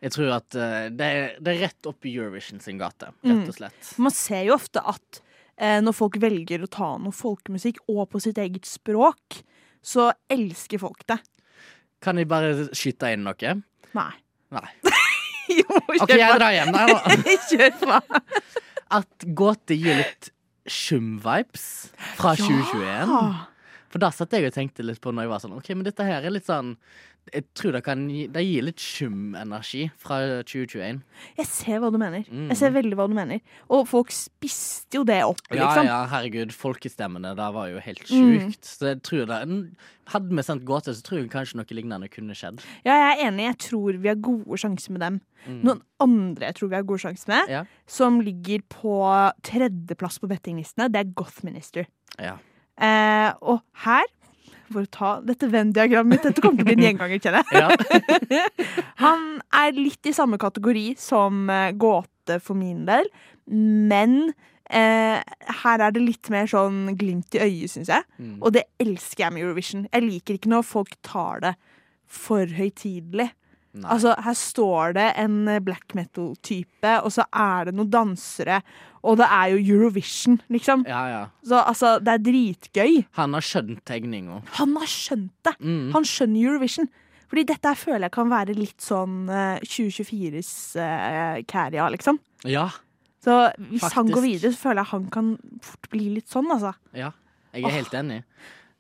Jeg 0.03 0.11
tror 0.11 0.33
at 0.35 0.55
eh, 0.55 0.89
det, 0.89 1.01
er, 1.01 1.35
det 1.39 1.47
er 1.53 1.61
rett 1.67 1.87
opp 1.87 2.05
i 2.05 2.15
Eurovision 2.17 2.59
sin 2.59 2.77
gate, 2.77 3.07
Mm. 3.23 3.39
rett 3.39 3.47
og 3.49 3.55
slett. 3.55 3.99
Man 3.99 4.11
ser 4.11 4.43
jo 4.45 4.53
ofte 4.55 4.81
at 4.85 5.21
når 5.57 5.93
folk 5.93 6.15
velger 6.21 6.63
å 6.65 6.69
ta 6.71 6.87
noe 6.97 7.13
folkemusikk, 7.13 7.83
og 7.91 8.07
på 8.09 8.21
sitt 8.23 8.39
eget 8.41 8.65
språk, 8.65 9.43
så 9.83 10.09
elsker 10.31 10.81
folk 10.81 11.03
det. 11.11 11.19
Kan 12.03 12.17
jeg 12.19 12.27
bare 12.31 12.69
skyte 12.75 13.11
inn 13.13 13.23
noe? 13.27 13.55
Nei. 13.93 14.11
Nei. 14.53 14.67
Jo, 15.53 15.67
kjør 16.07 16.17
jeg 16.17 16.37
drar 16.39 16.53
hjem 16.55 16.69
der, 16.73 16.89
da. 16.89 17.15
Kjør 17.49 17.73
på. 17.81 17.97
at 18.97 19.25
gåte 19.37 19.75
gir 19.77 19.99
litt 19.99 20.29
Shum-vibes 20.65 21.65
fra 22.15 22.31
2021. 22.39 23.11
For 23.93 24.01
da 24.01 24.09
satt 24.09 24.33
jeg 24.33 24.47
og 24.49 24.55
tenkte 24.55 24.81
litt 24.85 24.97
på 25.03 25.11
når 25.13 25.27
jeg 25.27 25.29
var 25.35 25.41
sånn 25.43 25.53
OK, 25.59 25.67
men 25.77 25.85
dette 25.85 26.05
her 26.07 26.25
er 26.25 26.33
litt 26.33 26.47
sånn 26.49 26.71
Jeg 27.31 27.45
tror 27.55 27.71
det 27.77 27.83
kan 27.85 28.01
gi 28.11 28.23
Det 28.27 28.41
gir 28.43 28.65
litt 28.65 28.81
Shum-energi 28.81 29.85
fra 30.01 30.17
2021. 30.43 30.97
jeg 31.37 31.45
ser 31.47 31.77
hva 31.79 31.91
du 31.93 31.97
mener. 32.01 32.25
Mm. 32.27 32.49
Jeg 32.51 32.57
ser 32.59 32.73
veldig 32.75 32.97
hva 32.99 33.05
du 33.07 33.13
mener. 33.15 33.39
Og 33.71 33.85
folk 33.87 34.09
spiste 34.11 34.97
jo 34.97 35.05
det 35.07 35.21
opp, 35.23 35.39
Ja, 35.53 35.69
liksom. 35.69 35.85
ja, 35.87 35.99
herregud. 36.11 36.51
Folkestemmene 36.51 37.31
der 37.37 37.51
var 37.55 37.69
jo 37.71 37.79
helt 37.79 38.03
Mm. 38.11 38.51
Så 38.59 38.89
jeg 38.91 39.01
tror 39.07 39.25
det 39.29 39.39
Hadde 40.11 40.35
vi 40.35 40.43
sendt 40.43 40.65
gåte, 40.67 40.91
så 40.91 41.01
tror 41.01 41.21
jeg 41.21 41.29
kanskje 41.31 41.55
noe 41.61 41.71
lignende 41.77 42.09
kunne 42.11 42.35
skjedd. 42.35 42.59
Ja, 42.83 42.91
jeg 42.97 43.11
er 43.21 43.29
enig. 43.29 43.45
Jeg 43.45 43.57
tror 43.69 44.01
vi 44.03 44.09
har 44.11 44.15
gode 44.19 44.57
sjanser 44.59 44.91
med 44.91 44.99
dem. 45.05 45.21
Mm. 45.47 45.61
Noen 45.63 45.81
andre 46.03 46.49
jeg 46.49 46.55
tror 46.59 46.69
vi 46.73 46.75
har 46.75 46.83
gode 46.83 46.99
sjanser 47.05 47.27
med, 47.31 47.49
Ja. 47.49 47.63
som 47.87 48.19
ligger 48.19 48.59
på 48.67 48.97
tredjeplass 49.47 50.19
på 50.19 50.27
bettinglistene, 50.27 50.89
det 50.91 50.99
er 51.05 51.13
Gothminister. 51.15 51.85
Ja. 52.19 52.35
Eh, 52.81 53.29
og 53.45 53.61
her, 53.85 54.07
for 54.73 54.85
å 54.85 54.89
ta 54.93 55.11
dette 55.25 55.49
Venn-diagrammet 55.51 56.15
mitt, 56.15 56.23
dette 56.25 56.41
kommer 56.41 56.61
til 56.61 56.65
å 56.65 56.71
bli 56.71 56.77
en 56.79 56.87
gjenganger, 56.87 57.21
kjenner 57.21 57.51
jeg. 57.51 57.61
ja. 58.31 58.71
Han 59.03 59.27
er 59.53 59.75
litt 59.77 60.09
i 60.09 60.15
samme 60.15 60.39
kategori 60.41 60.93
som 60.99 61.45
eh, 61.53 61.69
gåte 61.77 62.39
for 62.41 62.57
min 62.57 62.85
del, 62.89 63.09
men 63.51 64.33
eh, 64.71 65.19
her 65.63 65.85
er 65.85 65.93
det 65.93 66.01
litt 66.01 66.31
mer 66.33 66.49
sånn 66.49 66.95
glimt 66.97 67.35
i 67.37 67.43
øyet, 67.43 67.75
syns 67.75 67.91
jeg. 67.93 68.07
Mm. 68.17 68.39
Og 68.41 68.55
det 68.55 68.65
elsker 68.81 69.27
jeg 69.27 69.35
med 69.35 69.45
Eurovision. 69.45 69.87
Jeg 69.91 70.07
liker 70.07 70.39
ikke 70.39 70.53
når 70.55 70.67
folk 70.67 70.97
tar 71.05 71.43
det 71.43 71.55
for 72.13 72.49
høytidelig. 72.57 73.29
Altså, 73.81 74.13
her 74.21 74.35
står 74.37 74.93
det 74.99 75.05
en 75.17 75.37
eh, 75.49 75.61
black 75.63 75.95
metal-type, 75.97 76.91
og 77.01 77.13
så 77.15 77.25
er 77.33 77.69
det 77.69 77.73
noen 77.77 77.89
dansere, 77.93 78.59
og 79.03 79.17
det 79.19 79.25
er 79.25 79.53
jo 79.53 79.61
Eurovision, 79.75 80.37
liksom. 80.53 80.85
Ja, 80.87 81.01
ja. 81.09 81.23
Så 81.43 81.57
altså, 81.59 81.95
det 81.99 82.13
er 82.13 82.21
dritgøy. 82.27 82.99
Han 83.17 83.33
har 83.35 83.45
skjønt 83.45 83.81
tegninga. 83.89 84.43
Han 84.59 84.77
har 84.79 84.91
skjønt 84.91 85.33
det! 85.47 85.55
Mm. 85.59 85.89
Han 85.95 86.05
skjønner 86.07 86.51
Eurovision. 86.51 86.91
Fordi 87.33 87.47
dette 87.49 87.65
her 87.65 87.79
føler 87.79 88.05
jeg 88.05 88.13
kan 88.13 88.29
være 88.29 88.53
litt 88.53 88.83
sånn 88.83 89.23
uh, 89.25 89.57
2024s 89.65 90.53
uh, 90.77 91.41
Carria, 91.49 91.87
liksom. 91.89 92.21
Ja. 92.45 92.67
Så 93.25 93.39
hvis 93.71 93.87
han 93.95 94.11
går 94.13 94.21
videre, 94.21 94.53
så 94.53 94.67
føler 94.67 94.83
jeg 94.83 94.91
han 94.91 95.09
kan 95.11 95.33
fort 95.65 95.89
bli 95.89 96.11
litt 96.19 96.29
sånn, 96.29 96.51
altså. 96.53 96.75
ja. 96.93 97.09
Jeg 97.53 97.67
er 97.69 97.75
helt 97.75 97.93
enig. 97.93 98.21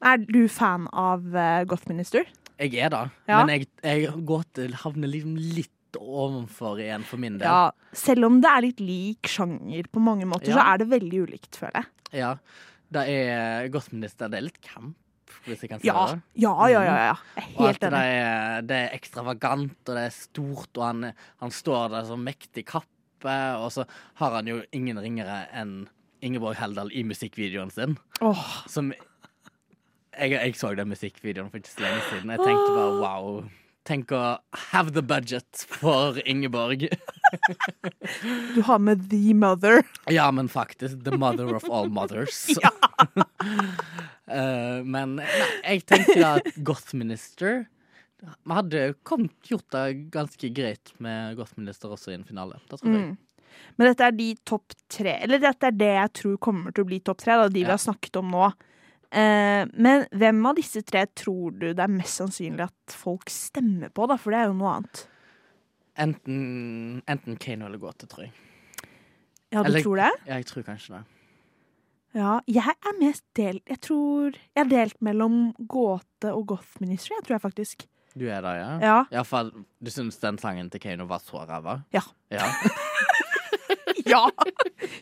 Er 0.03 0.21
du 0.21 0.47
fan 0.49 0.87
av 0.89 1.25
uh, 1.33 1.61
Gothminister? 1.69 2.29
Jeg 2.59 2.75
er 2.85 2.89
det, 2.93 3.11
Ja. 3.27 3.43
men 3.45 3.49
jeg, 3.59 3.67
jeg 3.83 4.11
til 4.53 4.73
havner 4.73 5.07
liksom 5.09 5.35
litt 5.37 5.69
ovenfor 5.99 6.79
igjen 6.81 7.03
for 7.05 7.17
min 7.21 7.37
del. 7.37 7.47
Ja. 7.47 7.71
Selv 7.93 8.25
om 8.25 8.39
det 8.41 8.49
er 8.49 8.61
litt 8.65 8.79
lik 8.81 9.29
sjanger 9.29 9.83
på 9.91 10.01
mange 10.01 10.25
måter, 10.25 10.49
Ja. 10.49 10.55
så 10.57 10.73
er 10.73 10.77
det 10.81 10.87
veldig 10.89 11.21
ulikt, 11.27 11.55
føler 11.55 11.81
jeg. 11.83 11.85
Ja. 12.13 12.35
Det 12.93 13.07
er 13.09 13.67
Gothminister. 13.69 14.29
Det 14.29 14.37
er 14.37 14.45
litt 14.47 14.61
camp, 14.61 14.95
hvis 15.45 15.61
jeg 15.61 15.69
kan 15.69 15.79
si 15.81 15.87
Ja, 15.87 16.05
det. 16.13 16.21
ja, 16.35 16.67
ja. 16.67 16.81
ja, 16.83 16.95
ja. 16.95 17.15
Jeg 17.35 17.43
er 17.43 17.57
helt 17.57 17.79
det 17.79 17.89
enig. 17.91 18.01
er, 18.01 18.61
det 18.61 18.77
er 18.77 18.95
ekstravagant, 18.97 19.77
og 19.89 19.95
det 19.95 20.03
er 20.05 20.09
stort, 20.13 20.77
og 20.77 20.83
han, 20.83 21.13
han 21.41 21.49
står 21.51 21.89
der 21.89 22.05
som 22.05 22.23
mektig 22.23 22.65
kappe, 22.65 23.37
og 23.57 23.71
så 23.71 23.85
har 24.15 24.31
han 24.37 24.45
jo 24.47 24.61
ingen 24.71 24.97
ringere 24.99 25.47
enn 25.53 25.87
Ingeborg 26.23 26.55
Heldal 26.55 26.89
i 26.95 27.03
musikkvideoen 27.03 27.71
sin. 27.71 27.97
Åh, 28.21 28.63
Som 28.67 28.93
jeg, 30.17 30.37
jeg 30.37 30.55
så 30.59 30.73
den 30.77 30.93
musikkvideoen 30.93 31.51
for 31.51 31.61
ikke 31.61 31.73
så 31.73 31.83
lenge 31.85 32.07
siden. 32.09 32.33
Jeg 32.33 32.41
tenkte 32.43 32.71
bare 32.77 32.95
wow. 33.01 33.43
Tenk 33.83 34.13
å 34.15 34.21
have 34.71 34.93
the 34.95 35.03
budget 35.03 35.65
for 35.67 36.15
Ingeborg. 36.23 36.85
du 38.55 38.61
har 38.63 38.79
med 38.79 39.09
The 39.11 39.33
Mother. 39.35 39.83
Ja, 40.07 40.29
men 40.31 40.47
faktisk. 40.47 41.01
The 41.03 41.17
mother 41.19 41.51
of 41.55 41.67
all 41.69 41.89
mothers. 41.91 42.47
Eh, 44.23 44.79
men 44.87 45.17
nei, 45.17 45.25
jeg 45.67 45.81
tenker 45.83 46.21
at 46.23 46.45
Gothminister 46.63 47.65
Vi 48.23 48.55
hadde 48.55 48.83
kommet, 49.03 49.33
gjort 49.43 49.67
det 49.75 49.81
ganske 50.13 50.47
greit 50.55 50.93
med 51.03 51.35
Gothminister 51.35 51.91
også 51.91 52.13
i 52.13 52.15
en 52.15 52.23
finale. 52.23 52.61
Det 52.71 52.79
tror 52.79 52.95
jeg. 52.95 53.09
Mm. 53.09 53.57
Men 53.75 53.89
dette 53.89 54.07
er 54.07 54.15
de 54.15 54.29
topp 54.47 54.77
tre 54.91 55.17
Eller 55.25 55.43
dette 55.43 55.67
er 55.67 55.75
det 55.75 55.91
jeg 55.91 56.13
tror 56.21 56.39
kommer 56.47 56.71
til 56.71 56.85
å 56.85 56.89
bli 56.93 57.01
topp 57.03 57.19
tre, 57.25 57.35
da, 57.41 57.51
de 57.51 57.65
vi 57.65 57.73
har 57.73 57.83
snakket 57.83 58.21
om 58.21 58.31
nå. 58.31 58.47
Eh, 59.13 59.63
men 59.77 60.07
hvem 60.09 60.39
av 60.49 60.57
disse 60.57 60.81
tre 60.81 61.05
tror 61.13 61.53
du 61.53 61.67
det 61.69 61.83
er 61.83 61.91
mest 61.93 62.17
sannsynlig 62.17 62.65
at 62.65 62.95
folk 62.97 63.29
stemmer 63.29 63.91
på, 63.93 64.07
da? 64.09 64.17
For 64.17 64.33
det 64.33 64.39
er 64.41 64.49
jo 64.49 64.55
noe 64.57 64.71
annet. 64.79 65.03
Enten, 66.01 67.03
enten 67.05 67.37
Kano 67.37 67.67
eller 67.67 67.77
Gåte, 67.81 68.09
tror 68.09 68.25
jeg. 68.25 68.33
Ja, 69.53 69.61
du 69.61 69.69
Eller- 69.69 69.83
tror 69.85 69.99
det? 70.01 70.11
Ja, 70.25 70.35
jeg 70.41 70.45
tror 70.49 70.63
kanskje 70.65 70.95
det. 70.97 71.03
Ja, 72.13 72.39
jeg 72.45 72.73
er 72.85 72.93
mest 72.99 73.23
delt 73.33 73.63
Jeg 73.67 73.79
tror 73.81 74.33
jeg 74.33 74.61
er 74.61 74.69
delt 74.69 74.99
mellom 75.01 75.53
gåte 75.65 76.29
og 76.29 76.45
gothminister, 76.47 77.15
jeg 77.17 77.25
tror 77.25 77.35
jeg 77.35 77.41
faktisk. 77.41 77.85
Du 78.13 78.27
er 78.29 78.41
det, 78.45 78.51
ja? 78.59 78.73
Ja. 78.81 78.97
Ja, 79.11 79.23
for 79.25 79.49
du 79.49 79.89
syns 79.89 80.19
den 80.21 80.37
sangen 80.37 80.69
til 80.69 80.79
Kano 80.79 81.05
var 81.09 81.19
så 81.19 81.41
ræva? 81.49 81.79
Ja. 81.93 82.01
ja. 82.29 82.45
Ja! 84.13 84.25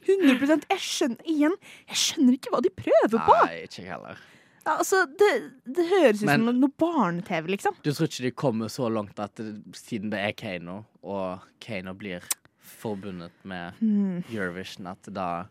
100% 0.08 0.68
Jeg 0.70 0.84
skjønner 0.84 1.30
igjen 1.30 1.56
Jeg 1.90 1.98
skjønner 2.04 2.38
ikke 2.38 2.54
hva 2.54 2.62
de 2.64 2.72
prøver 2.76 3.18
på. 3.18 3.38
Nei, 3.46 3.64
ikke 3.66 3.86
heller. 3.88 4.22
Ja, 4.62 4.76
altså, 4.78 5.06
det, 5.18 5.30
det 5.66 5.88
høres 5.90 6.22
ut 6.22 6.28
Men- 6.30 6.46
som 6.46 6.60
noe 6.62 6.76
barne-TV, 6.78 7.48
liksom. 7.56 7.80
Du 7.82 7.90
tror 7.90 8.06
ikke 8.12 8.28
de 8.28 8.32
kommer 8.44 8.70
så 8.70 8.92
langt 8.94 9.18
at 9.20 9.34
det, 9.42 9.56
siden 9.74 10.12
det 10.14 10.20
er 10.22 10.36
Kano, 10.38 10.84
og 11.02 11.48
Kano 11.64 11.96
blir 11.98 12.22
forbundet 12.62 13.34
med 13.44 13.74
mm. 13.82 14.24
Eurovision, 14.30 14.88
at 14.92 15.02
det 15.08 15.16
da 15.18 15.48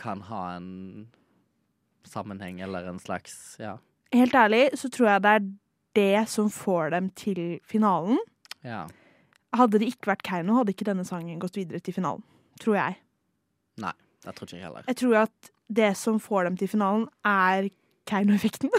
kan 0.00 0.24
ha 0.26 0.56
en 0.56 1.08
sammenheng 2.08 2.60
eller 2.60 2.88
en 2.90 2.98
slags 2.98 3.56
Ja. 3.60 3.78
Helt 4.12 4.34
ærlig 4.34 4.70
så 4.74 4.90
tror 4.90 5.12
jeg 5.12 5.22
det 5.22 5.30
er 5.30 5.44
det 5.94 6.28
som 6.28 6.50
får 6.50 6.90
dem 6.90 7.10
til 7.10 7.60
finalen. 7.64 8.18
ja. 8.64 8.86
Hadde 9.50 9.80
det 9.82 9.88
ikke 9.90 10.12
vært 10.12 10.22
Keiino, 10.22 10.54
hadde 10.54 10.70
ikke 10.70 10.86
denne 10.86 11.02
sangen 11.02 11.40
gått 11.42 11.56
videre 11.58 11.80
til 11.82 11.94
finalen. 11.96 12.22
Tror 12.60 12.76
jeg. 12.76 12.98
Nei, 13.80 13.94
det 14.24 14.36
tror 14.36 14.48
ikke 14.48 14.58
jeg 14.58 14.66
heller. 14.66 14.86
Jeg 14.88 15.00
tror 15.00 15.18
at 15.24 15.52
det 15.70 15.92
som 15.98 16.18
får 16.22 16.48
dem 16.48 16.58
til 16.60 16.70
finalen, 16.72 17.06
er 17.26 17.70
Keiino-effekten. 18.10 18.72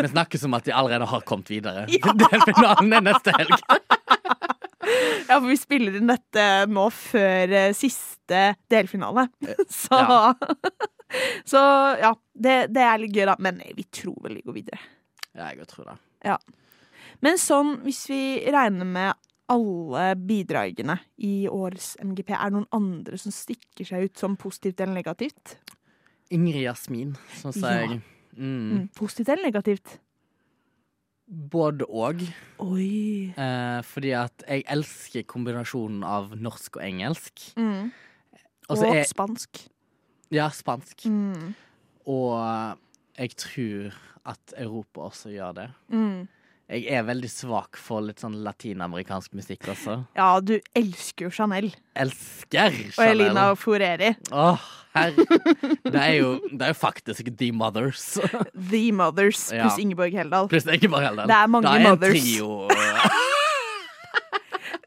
Vi 0.00 0.08
snakker 0.14 0.40
som 0.40 0.54
at 0.56 0.66
de 0.66 0.74
allerede 0.74 1.08
har 1.10 1.24
kommet 1.28 1.50
videre. 1.52 1.86
Delfinalen 2.24 2.96
er 2.96 3.04
neste 3.04 3.34
helg. 3.36 3.56
ja, 5.28 5.36
for 5.36 5.48
vi 5.50 5.58
spiller 5.60 5.98
inn 6.00 6.10
dette 6.10 6.46
nå 6.70 6.86
før 6.94 7.56
eh, 7.62 7.74
siste 7.76 8.42
delfinale. 8.70 9.28
Så 9.68 9.98
ja. 9.98 10.34
Så 11.44 11.60
ja, 11.98 12.14
det, 12.38 12.56
det 12.70 12.82
er 12.86 13.00
litt 13.02 13.14
gøy, 13.14 13.24
da. 13.26 13.34
Men 13.42 13.58
vi 13.74 13.84
tror 13.90 14.16
vel 14.24 14.38
de 14.38 14.44
går 14.46 14.56
videre. 14.60 14.78
Ja, 15.34 15.50
jeg 15.50 15.66
tror 15.70 15.90
det. 15.90 16.36
Men 17.24 17.38
sånn, 17.40 17.80
hvis 17.84 18.04
vi 18.10 18.22
regner 18.50 18.86
med 18.86 19.29
alle 19.50 20.04
bidragene 20.16 20.98
i 21.18 21.48
årets 21.50 21.96
MGP, 22.02 22.30
er 22.36 22.50
det 22.50 22.56
noen 22.58 22.68
andre 22.76 23.18
som 23.20 23.34
stikker 23.34 23.88
seg 23.88 24.06
ut 24.08 24.20
som 24.20 24.36
positivt 24.40 24.80
eller 24.80 24.94
negativt? 25.00 25.56
Ingrid 26.30 26.62
Jasmin, 26.62 27.16
syns 27.40 27.58
Ja. 27.62 27.72
jeg. 27.80 28.00
Mm. 28.36 28.70
Mm. 28.70 28.88
Positivt 28.94 29.28
eller 29.34 29.48
negativt? 29.50 29.98
Både 31.30 31.86
og. 31.86 32.22
Oi. 32.58 33.30
Eh, 33.38 33.82
fordi 33.86 34.10
at 34.18 34.42
jeg 34.48 34.64
elsker 34.66 35.22
kombinasjonen 35.30 36.02
av 36.06 36.32
norsk 36.38 36.76
og 36.80 36.82
engelsk. 36.86 37.44
Mm. 37.56 37.90
Og 38.70 38.84
er 38.86 39.04
spansk. 39.06 39.64
Ja, 40.30 40.48
spansk. 40.54 41.06
Mm. 41.10 41.54
Og 42.06 42.78
jeg 43.18 43.34
tror 43.36 43.94
at 44.30 44.54
Europa 44.58 45.00
også 45.10 45.30
gjør 45.34 45.54
det. 45.54 45.68
Mm. 45.88 46.28
Jeg 46.70 46.86
er 46.94 47.02
veldig 47.02 47.26
svak 47.32 47.74
for 47.82 47.98
litt 48.06 48.20
sånn 48.22 48.36
latinamerikansk 48.46 49.32
musikk 49.34 49.64
også. 49.72 49.96
Ja, 50.14 50.28
du 50.38 50.52
elsker 50.78 51.26
jo 51.26 51.30
Chanel 51.34 51.72
Elsker 51.98 52.70
Chanel. 52.70 52.92
og 52.94 53.06
Elina 53.10 53.46
Foreri. 53.58 54.12
Åh, 54.30 54.68
herre. 54.94 55.24
Det 55.90 55.98
er 55.98 56.14
jo, 56.20 56.28
det 56.52 56.62
er 56.62 56.70
jo 56.70 56.76
faktisk 56.78 57.32
The 57.40 57.48
Mothers. 57.54 58.04
The 58.70 58.84
Mothers 58.94 59.48
pluss 59.50 59.78
Ingeborg 59.82 60.14
Heldal. 60.14 60.46
Pluss 60.52 60.66
Ingeborg 60.70 61.02
Heldal. 61.08 61.26
Det 61.30 61.36
er 61.40 61.50
mange 61.50 61.66
det 61.66 61.74
er 61.74 61.82
en 61.82 61.90
mothers. 61.90 62.22
trio. 62.22 62.68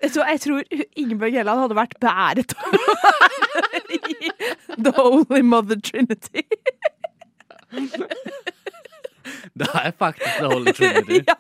Så 0.14 0.24
jeg 0.28 0.40
tror 0.44 0.64
Ingeborg 1.00 1.36
Heldal 1.36 1.62
hadde 1.66 1.76
vært 1.78 1.94
beæret 2.04 2.52
i 4.00 4.32
The 4.84 4.92
Holy 4.98 5.42
Mother 5.48 5.80
Trinity. 5.84 6.44
Det 9.60 9.68
er 9.78 9.92
faktisk 9.92 10.40
The 10.40 10.48
Holy 10.50 10.72
Trinity. 10.74 11.20
ja. 11.30 11.36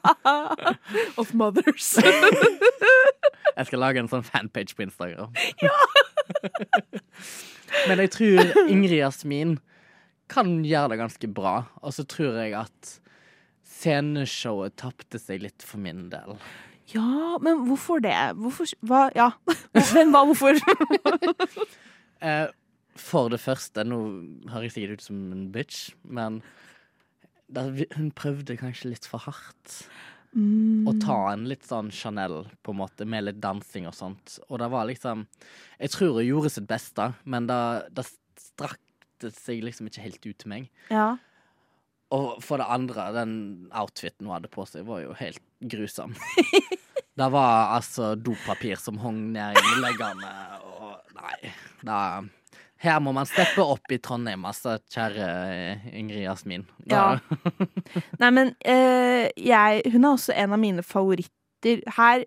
Of 1.17 1.34
mothers. 1.34 1.96
Jeg 3.58 3.65
skal 3.70 3.82
lage 3.82 4.01
en 4.01 4.10
sånn 4.10 4.25
fanpage 4.25 4.75
på 4.77 4.86
Instagram. 4.86 5.34
ja. 5.62 5.74
Men 7.88 8.00
jeg 8.03 8.12
tror 8.13 8.51
Ingrid 8.70 9.00
Jasmin 9.00 9.55
kan 10.32 10.60
gjøre 10.65 10.93
det 10.93 11.00
ganske 11.01 11.29
bra. 11.29 11.55
Og 11.82 11.93
så 11.98 12.05
tror 12.10 12.38
jeg 12.38 12.53
at 12.58 12.91
sceneshowet 13.65 14.77
tapte 14.79 15.22
seg 15.22 15.43
litt 15.46 15.65
for 15.65 15.82
min 15.82 16.08
del. 16.13 16.38
Ja, 16.93 17.38
men 17.41 17.65
hvorfor 17.67 18.01
det? 18.03 18.15
Hvorfor 18.38 18.70
Hva? 18.86 19.08
Ja. 19.17 19.32
Hvem, 19.74 20.13
hva, 20.13 20.25
hvorfor? 20.29 20.60
Eh, 22.24 22.48
for 22.96 23.32
det 23.34 23.39
første 23.41 23.84
Nå 23.88 23.98
høres 24.53 24.70
jeg 24.70 24.75
sikkert 24.77 25.01
ut 25.01 25.08
som 25.08 25.24
en 25.34 25.48
bitch, 25.53 25.89
men 26.03 26.41
da, 27.53 27.67
hun 27.98 28.10
prøvde 28.15 28.57
kanskje 28.60 28.93
litt 28.93 29.07
for 29.10 29.24
hardt. 29.25 29.83
Mm. 30.33 30.88
Å 30.89 30.95
ta 31.01 31.17
en 31.29 31.45
litt 31.50 31.67
sånn 31.67 31.91
Chanel, 31.93 32.48
på 32.65 32.74
en 32.74 32.79
måte, 32.81 33.05
med 33.05 33.27
litt 33.27 33.41
dansing 33.43 33.86
og 33.89 33.95
sånt. 33.98 34.39
Og 34.50 34.57
det 34.62 34.69
var 34.74 34.89
liksom 34.89 35.27
Jeg 35.77 35.93
tror 35.93 36.17
hun 36.17 36.25
gjorde 36.25 36.53
sitt 36.55 36.69
beste, 36.69 37.12
men 37.24 37.50
det, 37.50 37.60
det 37.93 38.07
strakte 38.41 39.31
seg 39.36 39.63
liksom 39.63 39.89
ikke 39.89 40.05
helt 40.07 40.25
ut 40.25 40.38
til 40.41 40.51
meg. 40.51 40.72
Ja. 40.89 41.13
Og 42.13 42.38
for 42.45 42.62
det 42.62 42.69
andre, 42.69 43.10
den 43.15 43.36
outfiten 43.74 44.27
hun 44.27 44.36
hadde 44.36 44.51
på 44.53 44.65
seg, 44.69 44.86
var 44.89 45.03
jo 45.05 45.15
helt 45.17 45.41
grusom. 45.62 46.13
det 47.19 47.29
var 47.33 47.75
altså 47.77 48.13
dopapir 48.17 48.81
som 48.81 49.00
hang 49.01 49.22
ned 49.33 49.57
i 49.57 49.75
leggene, 49.81 50.33
og 50.65 51.13
nei. 51.17 51.53
Da, 51.86 52.00
her 52.84 53.00
må 53.04 53.13
man 53.16 53.28
steppe 53.30 53.63
opp 53.63 53.92
i 53.96 53.98
Trondheim, 54.04 54.44
altså, 54.50 54.78
kjære 54.92 55.28
Ingrid 55.96 56.25
Jasmin. 56.25 56.66
Da, 56.90 57.20
Nei, 58.20 58.30
men 58.36 58.54
eh, 58.60 59.30
jeg 59.40 59.84
Hun 59.94 60.04
er 60.04 60.10
også 60.13 60.36
en 60.36 60.56
av 60.56 60.60
mine 60.62 60.84
favoritter. 60.86 61.82
Her 61.98 62.25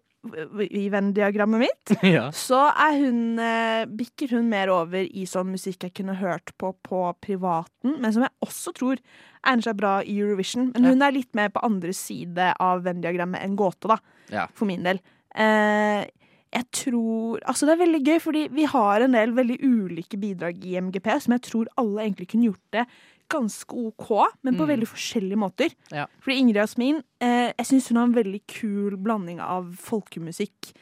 i 0.75 0.89
Venn-diagrammet 0.91 1.61
mitt 1.61 1.91
ja. 2.17 2.25
så 2.35 2.65
hun 2.97 3.37
eh, 3.39 3.85
bikker 3.87 4.33
hun 4.35 4.49
mer 4.51 4.73
over 4.75 5.05
i 5.07 5.23
sånn 5.29 5.53
musikk 5.53 5.85
jeg 5.87 5.93
kunne 6.01 6.17
hørt 6.19 6.51
på 6.59 6.73
på 6.83 7.03
privaten, 7.23 7.93
men 8.03 8.11
som 8.17 8.25
jeg 8.27 8.33
også 8.43 8.73
tror 8.75 8.99
egner 9.47 9.63
seg 9.69 9.77
bra 9.79 9.93
i 10.03 10.17
Eurovision. 10.19 10.73
Men 10.75 10.83
Ja. 10.89 10.91
hun 10.97 11.05
er 11.07 11.15
litt 11.15 11.31
mer 11.39 11.53
på 11.55 11.63
andre 11.63 11.93
side 11.95 12.49
av 12.59 12.83
Venn-diagrammet 12.89 13.45
enn 13.45 13.55
gåte, 13.61 13.87
da, 13.93 14.01
Ja. 14.33 14.49
for 14.57 14.67
min 14.67 14.83
del. 14.83 14.99
Eh, 15.37 16.09
jeg 16.57 16.65
tror 16.73 17.41
Altså, 17.45 17.67
det 17.69 17.75
er 17.77 17.83
veldig 17.85 18.01
gøy, 18.07 18.19
fordi 18.25 18.45
vi 18.57 18.65
har 18.73 19.05
en 19.05 19.13
del 19.13 19.35
veldig 19.37 19.59
ulike 19.63 20.17
bidrag 20.21 20.65
i 20.65 20.79
MGP, 20.81 21.11
som 21.21 21.35
jeg 21.37 21.43
tror 21.51 21.69
alle 21.77 22.07
egentlig 22.07 22.29
kunne 22.33 22.49
gjort 22.49 22.73
det 22.73 22.87
ganske 23.29 23.75
OK, 23.75 24.09
men 24.47 24.55
på 24.55 24.63
Mm. 24.65 24.69
veldig 24.71 24.87
forskjellige 24.89 25.37
måter. 25.43 25.73
Ja. 25.91 26.07
Fordi 26.23 26.37
Ingrid 26.39 26.61
Jasmin, 26.63 27.03
eh, 27.21 27.53
jeg 27.59 27.67
syns 27.67 27.89
hun 27.89 27.97
har 27.99 28.07
en 28.07 28.15
veldig 28.15 28.41
kul 28.47 28.97
blanding 28.97 29.41
av 29.43 29.75
folkemusikk, 29.83 30.73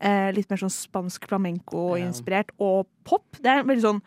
eh, 0.00 0.30
litt 0.36 0.50
mer 0.50 0.58
sånn 0.60 0.70
spansk 0.74 1.26
flamenco-inspirert, 1.26 2.50
og 2.60 2.86
pop. 3.04 3.24
Det 3.40 3.46
er 3.46 3.64
veldig 3.64 3.82
sånn 3.82 4.02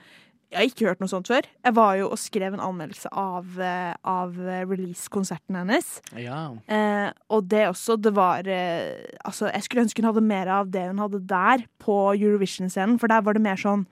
Jeg 0.48 0.58
har 0.58 0.70
ikke 0.70 0.86
hørt 0.88 1.02
noe 1.04 1.12
sånt 1.12 1.28
før. 1.28 1.44
Jeg 1.66 1.76
var 1.76 1.98
jo 2.00 2.08
og 2.08 2.20
skrev 2.22 2.56
en 2.56 2.64
anmeldelse 2.64 3.10
av, 3.12 3.58
eh, 3.60 3.92
av 4.08 4.38
eh, 4.40 4.64
release-konserten 4.64 5.58
hennes. 5.60 5.90
ja. 6.16 6.40
Eh, 6.72 7.12
og 7.30 7.50
det 7.52 7.66
også, 7.68 7.98
det 8.00 8.14
var 8.16 8.48
eh, 8.48 9.04
Altså, 9.26 9.50
jeg 9.52 9.64
skulle 9.64 9.84
ønske 9.84 10.02
hun 10.02 10.08
hadde 10.08 10.24
mer 10.24 10.48
av 10.48 10.72
det 10.72 10.88
hun 10.88 11.04
hadde 11.04 11.20
der, 11.28 11.66
på 11.84 11.98
Eurovision-scenen, 12.16 12.96
for 13.00 13.12
der 13.12 13.22
var 13.22 13.36
det 13.36 13.44
mer 13.44 13.60
sånn 13.60 13.86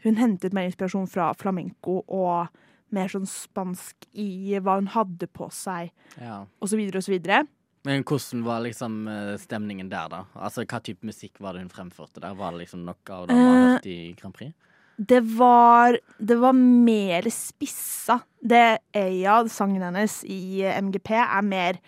Hun 0.00 0.16
hentet 0.16 0.54
mer 0.56 0.64
inspirasjon 0.70 1.08
fra 1.12 1.34
flamenco 1.36 2.00
og 2.08 2.48
mer 2.90 3.10
sånn 3.12 3.28
spansk 3.28 4.08
i 4.16 4.56
hva 4.58 4.78
hun 4.80 4.88
hadde 4.94 5.28
på 5.28 5.50
seg, 5.52 5.90
ja. 6.16 6.40
og 6.48 6.70
så 6.70 6.78
videre 6.80 7.02
og 7.02 7.04
så 7.04 7.12
videre. 7.12 7.42
Men 7.84 8.02
hvordan 8.04 8.42
var 8.44 8.64
liksom 8.64 8.96
eh, 9.08 9.36
stemningen 9.40 9.92
der, 9.92 10.08
da? 10.12 10.24
Altså, 10.40 10.64
Hva 10.64 10.80
type 10.84 11.06
musikk 11.06 11.38
var 11.40 11.54
det 11.54 11.66
hun 11.66 11.72
fremførte 11.72 12.20
der? 12.20 12.34
Var 12.36 12.52
det 12.52 12.64
liksom 12.64 12.82
noe 12.88 13.14
av 13.14 13.28
det 13.28 13.36
man 13.36 13.50
har 13.50 13.68
hørt 13.74 13.88
i 13.92 13.98
Grand 14.18 14.36
Prix? 14.36 14.56
Det 15.00 15.20
var, 15.38 15.96
det 16.20 16.36
var 16.36 16.52
mer 16.52 17.24
spissa. 17.32 18.18
Det 18.40 18.78
Eya, 18.96 19.38
sangen 19.48 19.80
hennes 19.86 20.18
i 20.28 20.60
eh, 20.66 20.76
MGP, 20.82 21.14
er 21.16 21.42
mer 21.46 21.78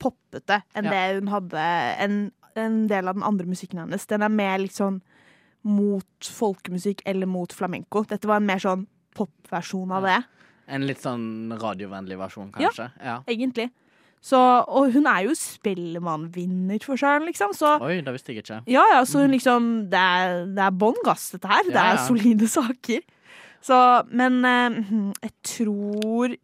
poppete 0.00 0.62
enn 0.76 0.88
Ja. 0.88 0.90
det 0.94 1.20
hun 1.20 1.28
hadde 1.32 1.66
en, 2.04 2.16
en 2.56 2.78
del 2.88 3.08
av 3.08 3.14
den 3.18 3.26
andre 3.28 3.46
musikken 3.50 3.82
hennes. 3.84 4.06
Den 4.08 4.24
er 4.24 4.32
mer 4.32 4.64
sånn 4.72 5.02
mot 5.66 6.28
folkemusikk 6.32 7.02
eller 7.04 7.26
mot 7.28 7.52
flamenco. 7.52 8.04
Dette 8.08 8.28
var 8.30 8.40
en 8.40 8.46
mer 8.48 8.62
sånn 8.62 8.86
popversjon 9.16 9.92
av 9.92 10.02
det, 10.08 10.18
En 10.68 10.82
litt 10.86 10.98
sånn 10.98 11.52
radiovennlig 11.60 12.16
versjon, 12.18 12.48
Ja. 12.58 12.68
kanskje? 12.72 12.90
Ja. 13.04 13.22
egentlig. 13.28 13.70
Så, 14.22 14.38
og 14.66 14.90
hun 14.94 15.06
er 15.06 15.24
jo 15.28 15.34
Spellemannvinner 15.38 16.82
for 16.84 16.98
seg, 17.00 17.22
liksom. 17.28 17.52
Så 17.56 17.76
Oi, 17.84 18.00
det 18.02 18.14
visste 18.16 18.32
jeg 18.34 18.42
ikke. 18.44 18.60
Ja, 18.70 18.82
ja, 18.96 19.04
så 19.06 19.22
hun 19.22 19.30
liksom 19.34 19.68
Det 19.92 20.00
er, 20.00 20.44
det 20.56 20.64
er 20.66 20.74
bånn 20.74 20.98
gass, 21.06 21.28
dette 21.34 21.50
her. 21.50 21.62
Det 21.68 21.76
Ja, 21.78 21.92
er 21.94 22.04
solide 22.06 22.48
saker. 22.58 23.04
Så, 23.66 23.78
men 24.14 24.40
eh, 24.46 24.76
jeg 25.24 25.32
tror 25.46 26.34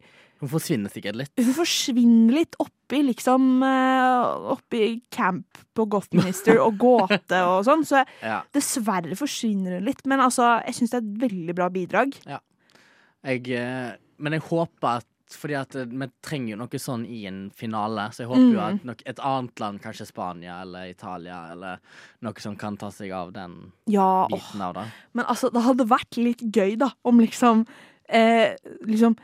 Hun 0.43 0.49
forsvinner 0.51 0.91
sikkert 0.91 1.15
litt. 1.21 1.31
hun 1.39 1.53
forsvinner 1.55 2.33
litt 2.35 2.55
oppi 2.59 2.99
liksom 3.07 3.61
eh, 3.63 4.49
Oppi 4.55 4.81
camp 5.13 5.61
på 5.73 5.85
Gothminister 5.89 6.59
og 6.63 6.75
gåte 6.81 7.39
og 7.47 7.63
sånn. 7.67 7.85
Så 7.87 8.03
Ja. 8.23 8.41
dessverre 8.55 9.15
forsvinner 9.19 9.77
hun 9.79 9.87
litt. 9.87 10.03
Men 10.07 10.23
altså, 10.23 10.55
jeg 10.67 10.79
syns 10.79 10.91
det 10.95 10.99
er 11.01 11.07
et 11.07 11.23
veldig 11.27 11.55
bra 11.61 11.69
bidrag. 11.73 12.15
Jeg, 12.27 13.47
eh, 13.55 13.93
men 14.19 14.35
jeg 14.39 14.43
håper 14.49 14.97
at 14.99 15.07
fordi 15.39 15.55
at 15.59 15.75
eh, 15.75 15.85
vi 15.89 16.07
trenger 16.21 16.53
jo 16.53 16.57
noe 16.61 16.79
sånn 16.79 17.05
i 17.09 17.25
en 17.29 17.49
finale, 17.55 18.09
så 18.11 18.23
jeg 18.23 18.29
håper 18.31 18.53
jo 18.53 18.59
Mm. 18.59 18.75
at 18.75 18.85
nok, 18.85 19.01
et 19.05 19.19
annet 19.19 19.59
land, 19.59 19.81
kanskje 19.81 20.07
Spania 20.07 20.61
eller 20.61 20.89
Italia, 20.91 21.51
eller 21.51 21.79
noe 22.21 22.39
som 22.39 22.55
kan 22.55 22.77
ta 22.77 22.89
seg 22.91 23.11
av 23.11 23.33
den 23.33 23.71
Ja, 23.87 24.27
åh. 24.31 24.61
av 24.61 24.73
det. 24.73 24.85
Men 25.13 25.25
altså, 25.25 25.51
det 25.51 25.63
hadde 25.63 25.87
vært 25.89 26.17
litt 26.17 26.41
gøy, 26.53 26.77
da, 26.77 26.91
om 27.05 27.19
liksom 27.19 27.65
eh, 28.09 28.55
Liksom 28.85 29.15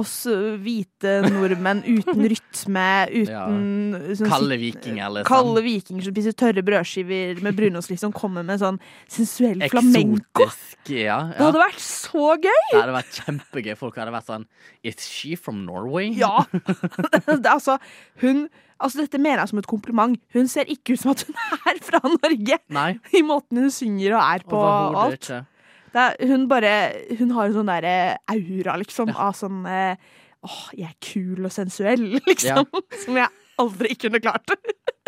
oss 0.00 0.14
hvite 0.62 1.14
nordmenn 1.26 1.82
uten 1.86 2.26
rytme, 2.32 2.88
uten 3.12 3.94
sånn 4.18 4.30
Kalde 4.30 4.58
vikinger, 4.60 5.14
liksom. 5.18 5.28
Kalde 5.30 5.62
vikinger 5.64 6.06
som 6.06 6.16
spiser 6.16 6.36
tørre 6.38 6.64
brødskiver 6.66 7.42
med 7.44 7.56
brunost, 7.58 7.92
liksom 7.92 8.14
kommer 8.16 8.46
med 8.46 8.60
sånn 8.62 8.80
sensuell 9.12 9.64
flamenco. 9.72 10.46
Eksotisk, 10.46 10.92
ja. 10.94 11.18
Det 11.32 11.42
hadde 11.44 11.64
vært 11.64 11.82
så 11.84 12.28
gøy! 12.36 12.62
Det 12.72 12.78
hadde 12.82 12.98
vært 12.98 13.18
kjempegøy. 13.22 13.74
Folk 13.80 13.98
hadde 14.00 14.14
vært 14.14 14.30
sånn 14.30 14.46
Is 14.86 15.08
she 15.08 15.34
from 15.40 15.64
Norway? 15.66 16.12
Ja! 16.16 16.44
det, 16.52 17.42
altså, 17.50 17.80
hun 18.22 18.46
Altså, 18.76 19.06
dette 19.06 19.16
mener 19.16 19.40
jeg 19.40 19.48
som 19.54 19.60
et 19.62 19.66
kompliment. 19.70 20.18
Hun 20.36 20.48
ser 20.52 20.68
ikke 20.68 20.92
ut 20.92 21.00
som 21.00 21.14
at 21.14 21.22
hun 21.24 21.36
er 21.70 21.78
fra 21.80 22.00
Norge, 22.04 22.58
Nei, 22.76 22.90
i 23.18 23.22
måten 23.24 23.62
hun 23.62 23.72
synger 23.72 24.18
og 24.18 24.20
er 24.20 24.44
på 24.44 24.58
og 24.60 24.98
alt. 25.00 25.16
ikke. 25.22 25.38
Er, 25.94 26.16
hun 26.28 26.48
bare 26.50 26.70
Hun 27.18 27.30
har 27.36 27.46
en 27.48 27.54
sånn 27.56 27.70
derre 27.70 27.94
aura, 28.32 28.74
liksom, 28.82 29.12
av 29.16 29.32
sånn 29.38 29.62
eh, 29.70 29.96
Åh, 30.46 30.58
jeg 30.76 30.88
er 30.90 30.98
kul 31.02 31.46
og 31.48 31.52
sensuell, 31.54 32.02
liksom. 32.28 32.66
Som 33.04 33.16
jeg 33.18 33.28
aldri 33.58 33.94
kunne 33.98 34.20
klart. 34.22 34.52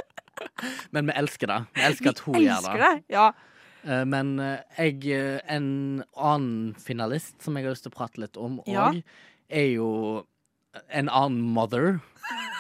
Men 0.95 1.07
vi 1.11 1.15
elsker 1.21 1.51
det. 1.51 1.59
Vi 1.77 1.85
elsker 1.87 2.11
at 2.15 2.23
hun 2.25 2.39
gjør 2.41 2.65
det. 2.65 2.79
det. 2.81 2.93
Ja. 3.15 3.27
Eh, 3.85 4.03
Men 4.09 4.33
eh, 4.43 4.65
jeg, 4.81 5.05
eh, 5.15 5.39
en 5.55 5.69
annen 6.17 6.75
finalist 6.83 7.37
som 7.45 7.59
jeg 7.59 7.69
har 7.69 7.77
lyst 7.77 7.87
til 7.87 7.93
å 7.95 7.99
prate 8.01 8.23
litt 8.25 8.41
om 8.41 8.59
Ja. 8.67 8.89
òg, 8.89 9.03
er 9.49 9.69
jo 9.77 9.91
en 10.95 11.09
annen 11.09 11.41
mother. 11.55 12.01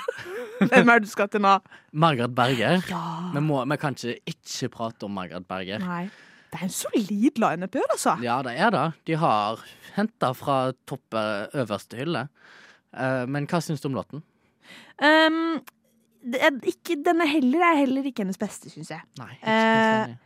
Hvem 0.59 0.89
er 0.91 0.99
det 1.01 1.07
du 1.09 1.11
skal 1.13 1.29
til 1.31 1.43
nå? 1.45 1.57
Margaret 1.93 2.35
Berger. 2.35 2.81
Ja. 2.91 3.03
Vi, 3.35 3.43
må, 3.45 3.61
vi 3.71 3.77
kan 3.81 3.95
ikke 3.99 4.17
ikke 4.33 4.71
prate 4.75 5.07
om 5.07 5.15
Margaret 5.19 5.47
Berger. 5.51 5.83
Nei. 5.83 6.07
Det 6.49 6.59
er 6.61 6.65
en 6.65 6.73
solid 6.73 7.39
lineup 7.43 7.75
i 7.77 7.81
år, 7.83 7.91
altså. 7.93 8.15
Ja, 8.25 8.39
det 8.47 8.55
er 8.57 8.71
det. 8.73 8.85
De 9.11 9.17
har 9.21 9.61
henta 9.99 10.31
fra 10.35 10.59
topp 10.89 11.15
eh, 11.19 11.47
øverste 11.61 11.99
hylle. 12.01 12.27
Eh, 12.97 13.25
Men 13.29 13.47
hva 13.51 13.61
syns 13.65 13.83
du 13.85 13.89
om 13.91 13.99
låten? 13.99 14.23
Um, 14.99 15.59
det 16.29 16.41
ikke, 16.73 16.97
denne 17.05 17.27
heller 17.31 17.63
er 17.69 17.77
heller 17.85 18.09
ikke 18.09 18.25
hennes 18.25 18.41
beste, 18.41 18.73
syns 18.73 18.91
jeg. 18.95 19.05
Nei. 19.21 19.35
enig. 19.45 20.17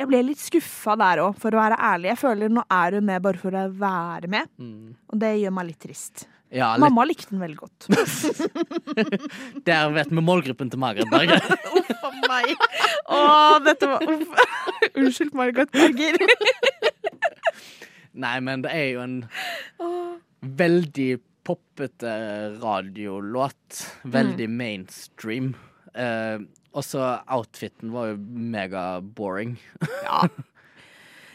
Jeg 0.00 0.06
ble 0.08 0.20
litt 0.22 0.40
skuffa 0.40 0.94
der 1.00 1.20
òg, 1.24 1.34
for 1.42 1.52
å 1.52 1.58
være 1.60 1.76
ærlig. 1.76 2.12
Jeg 2.12 2.20
føler 2.22 2.52
Nå 2.54 2.62
er 2.72 2.94
hun 2.96 3.04
med 3.08 3.22
bare 3.24 3.40
for 3.40 3.56
å 3.58 3.64
være 3.72 4.28
med, 4.30 4.48
Mm. 4.60 4.94
og 5.12 5.18
det 5.20 5.32
gjør 5.40 5.52
meg 5.56 5.66
litt 5.72 5.80
trist. 5.82 6.26
Ja, 6.50 6.72
litt, 6.74 6.82
Mamma 6.82 7.04
likte 7.06 7.30
den 7.30 7.42
veldig 7.44 7.58
godt. 7.60 7.86
der 9.68 9.92
vet 9.94 10.10
vi 10.10 10.22
målgruppen 10.24 10.70
til 10.72 10.80
Margaret 10.82 11.10
Berger. 11.12 11.44
Uff 11.78 12.04
a 12.06 12.10
meg. 12.26 12.64
Å, 13.06 13.20
dette 13.62 13.86
var 13.90 14.02
uff. 14.02 14.34
Unnskyld, 14.98 15.32
Margaret 15.38 15.70
Berger. 15.70 16.18
Nei, 18.18 18.36
men 18.42 18.64
det 18.66 18.72
er 18.74 18.88
jo 18.96 19.04
en 19.04 19.16
veldig 20.42 21.10
poppete 21.46 22.14
radiolåt. 22.60 23.84
Veldig 24.10 24.48
Mm. 24.50 24.56
mainstream. 24.58 25.52
Eh, 25.94 26.42
og 26.74 26.84
så 26.86 27.06
outfiten 27.30 27.90
var 27.94 28.12
jo 28.12 28.18
mega 28.18 29.00
boring. 29.02 29.56
Ja. 30.04 30.26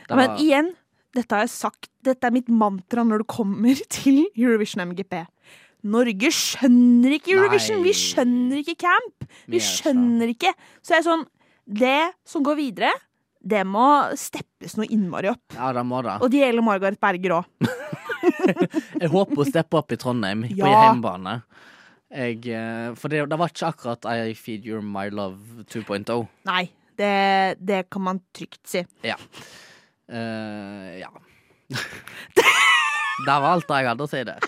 Var... 0.10 0.16
Men 0.20 0.36
igjen, 0.44 0.74
dette 1.16 1.36
har 1.38 1.46
jeg 1.46 1.54
sagt. 1.56 1.90
Dette 2.06 2.28
er 2.30 2.34
mitt 2.36 2.50
mantra 2.52 3.04
når 3.08 3.24
det 3.24 3.30
kommer 3.32 3.82
til 3.98 4.24
Eurovision 4.36 4.84
MGP. 4.92 5.22
Norge 5.86 6.32
skjønner 6.34 7.14
ikke 7.20 7.36
Eurovision! 7.36 7.78
Nei. 7.82 7.90
Vi 7.92 7.98
skjønner 8.00 8.62
ikke 8.64 8.78
camp! 8.88 9.28
Vi 9.52 9.60
er 9.62 9.66
skjønner 9.68 10.32
ikke. 10.34 10.54
Så 10.82 10.96
jeg 10.96 11.04
er 11.04 11.06
sånn 11.06 11.26
Det 11.66 11.98
som 12.26 12.44
går 12.46 12.58
videre, 12.58 12.90
det 13.46 13.62
må 13.70 13.84
steppes 14.18 14.74
noe 14.78 14.88
innmari 14.90 15.30
opp. 15.32 15.54
Ja, 15.54 15.72
det 15.78 15.84
må 15.86 16.00
det. 16.06 16.16
Og 16.26 16.32
det 16.34 16.42
gjelder 16.42 16.66
Margaret 16.66 16.98
Berger 17.02 17.36
òg. 17.40 17.66
Jeg 19.02 19.10
håper 19.14 19.38
hun 19.38 19.48
stepper 19.50 19.80
opp 19.84 19.94
i 19.94 19.98
Trondheim, 20.02 20.44
på 20.50 20.58
Ja. 20.58 20.72
hjemmebane. 20.88 21.36
Jeg, 22.16 22.40
eh, 22.54 22.94
for 22.98 23.10
det, 23.12 23.24
det 23.30 23.38
var 23.42 23.50
ikke 23.54 23.70
akkurat 23.70 24.06
I 24.10 24.34
Feed 24.38 24.66
You 24.70 24.82
My 24.82 25.08
Love 25.14 25.66
2.0. 25.70 26.26
Nei, 26.50 26.64
det, 26.98 27.14
det 27.62 27.84
kan 27.94 28.06
man 28.06 28.22
trygt 28.34 28.62
si. 28.70 28.82
Ja. 29.06 29.18
Eh, 30.12 31.00
ja. 31.02 31.12
Det 33.26 33.32
var 33.32 33.54
alt 33.54 33.70
jeg 33.72 33.88
hadde 33.88 34.04
å 34.04 34.10
si 34.12 34.22
der. 34.28 34.44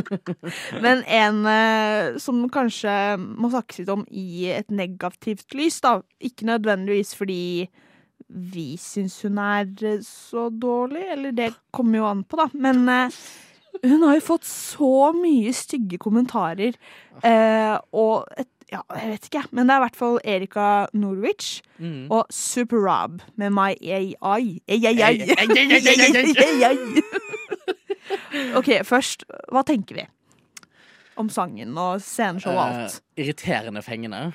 Men 0.84 1.02
en 1.04 1.42
eh, 1.50 2.18
som 2.22 2.40
kanskje 2.52 2.94
må 3.20 3.50
snakkes 3.52 3.82
litt 3.82 3.92
om 3.92 4.06
i 4.08 4.46
et 4.48 4.72
negativt 4.72 5.52
lys, 5.58 5.82
da. 5.84 5.98
Ikke 6.24 6.48
nødvendigvis 6.48 7.12
fordi 7.18 7.68
vi 8.32 8.72
syns 8.80 9.18
hun 9.26 9.40
er 9.42 9.68
eh, 9.84 10.00
så 10.06 10.48
dårlig, 10.50 11.04
eller 11.16 11.36
det 11.36 11.52
kommer 11.74 12.00
jo 12.00 12.08
an 12.08 12.24
på, 12.24 12.40
da. 12.40 12.48
Men 12.56 12.88
eh, 12.88 13.20
hun 13.84 14.06
har 14.06 14.16
jo 14.16 14.24
fått 14.32 14.48
så 14.48 15.12
mye 15.16 15.52
stygge 15.56 16.00
kommentarer, 16.00 16.76
eh, 17.24 17.76
og 17.92 18.24
et, 18.40 18.48
ja, 18.72 18.80
jeg 18.96 19.10
vet 19.12 19.26
ikke, 19.28 19.42
men 19.52 19.68
det 19.68 19.74
er 19.74 19.82
i 19.82 19.84
hvert 19.84 19.98
fall 20.00 20.16
Erika 20.24 20.66
Norwich 20.96 21.58
Mm. 21.82 22.06
og 22.14 22.24
Rob 22.72 23.20
med 23.36 23.50
My 23.52 23.74
ai, 23.82 24.14
OK, 28.58 28.68
først, 28.86 29.24
hva 29.52 29.62
tenker 29.66 29.94
vi 29.98 30.04
om 31.20 31.28
sangen 31.28 31.76
og 31.78 32.00
sceneshow 32.00 32.52
og 32.54 32.62
alt? 32.64 32.96
Uh, 32.96 33.00
irriterende 33.24 33.82
fengende 33.84 34.32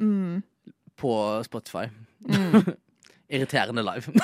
Mm. 0.00 0.42
på 0.96 1.42
Spotify. 1.44 1.86
Mm. 2.26 2.74
Irriterende 3.34 3.82
live. 3.82 4.12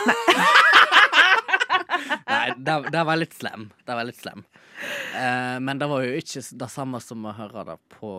Nei, 2.28 2.52
det, 2.56 2.74
det 2.94 3.02
var 3.06 3.18
litt 3.18 3.34
slem. 3.36 3.68
Det 3.86 3.94
var 3.96 4.06
litt 4.08 4.18
slem. 4.20 4.44
Uh, 5.14 5.58
men 5.62 5.78
det 5.80 5.88
var 5.90 6.04
jo 6.06 6.14
ikke 6.18 6.42
det 6.62 6.70
samme 6.72 7.00
som 7.02 7.24
å 7.28 7.34
høre 7.36 7.64
det 7.68 7.76
på, 7.98 8.10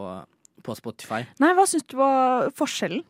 på 0.63 0.75
Spotify. 0.77 1.23
Nei, 1.43 1.51
hva 1.57 1.65
syns 1.69 1.85
du 1.91 1.97
var 1.99 2.49
forskjellen? 2.55 3.03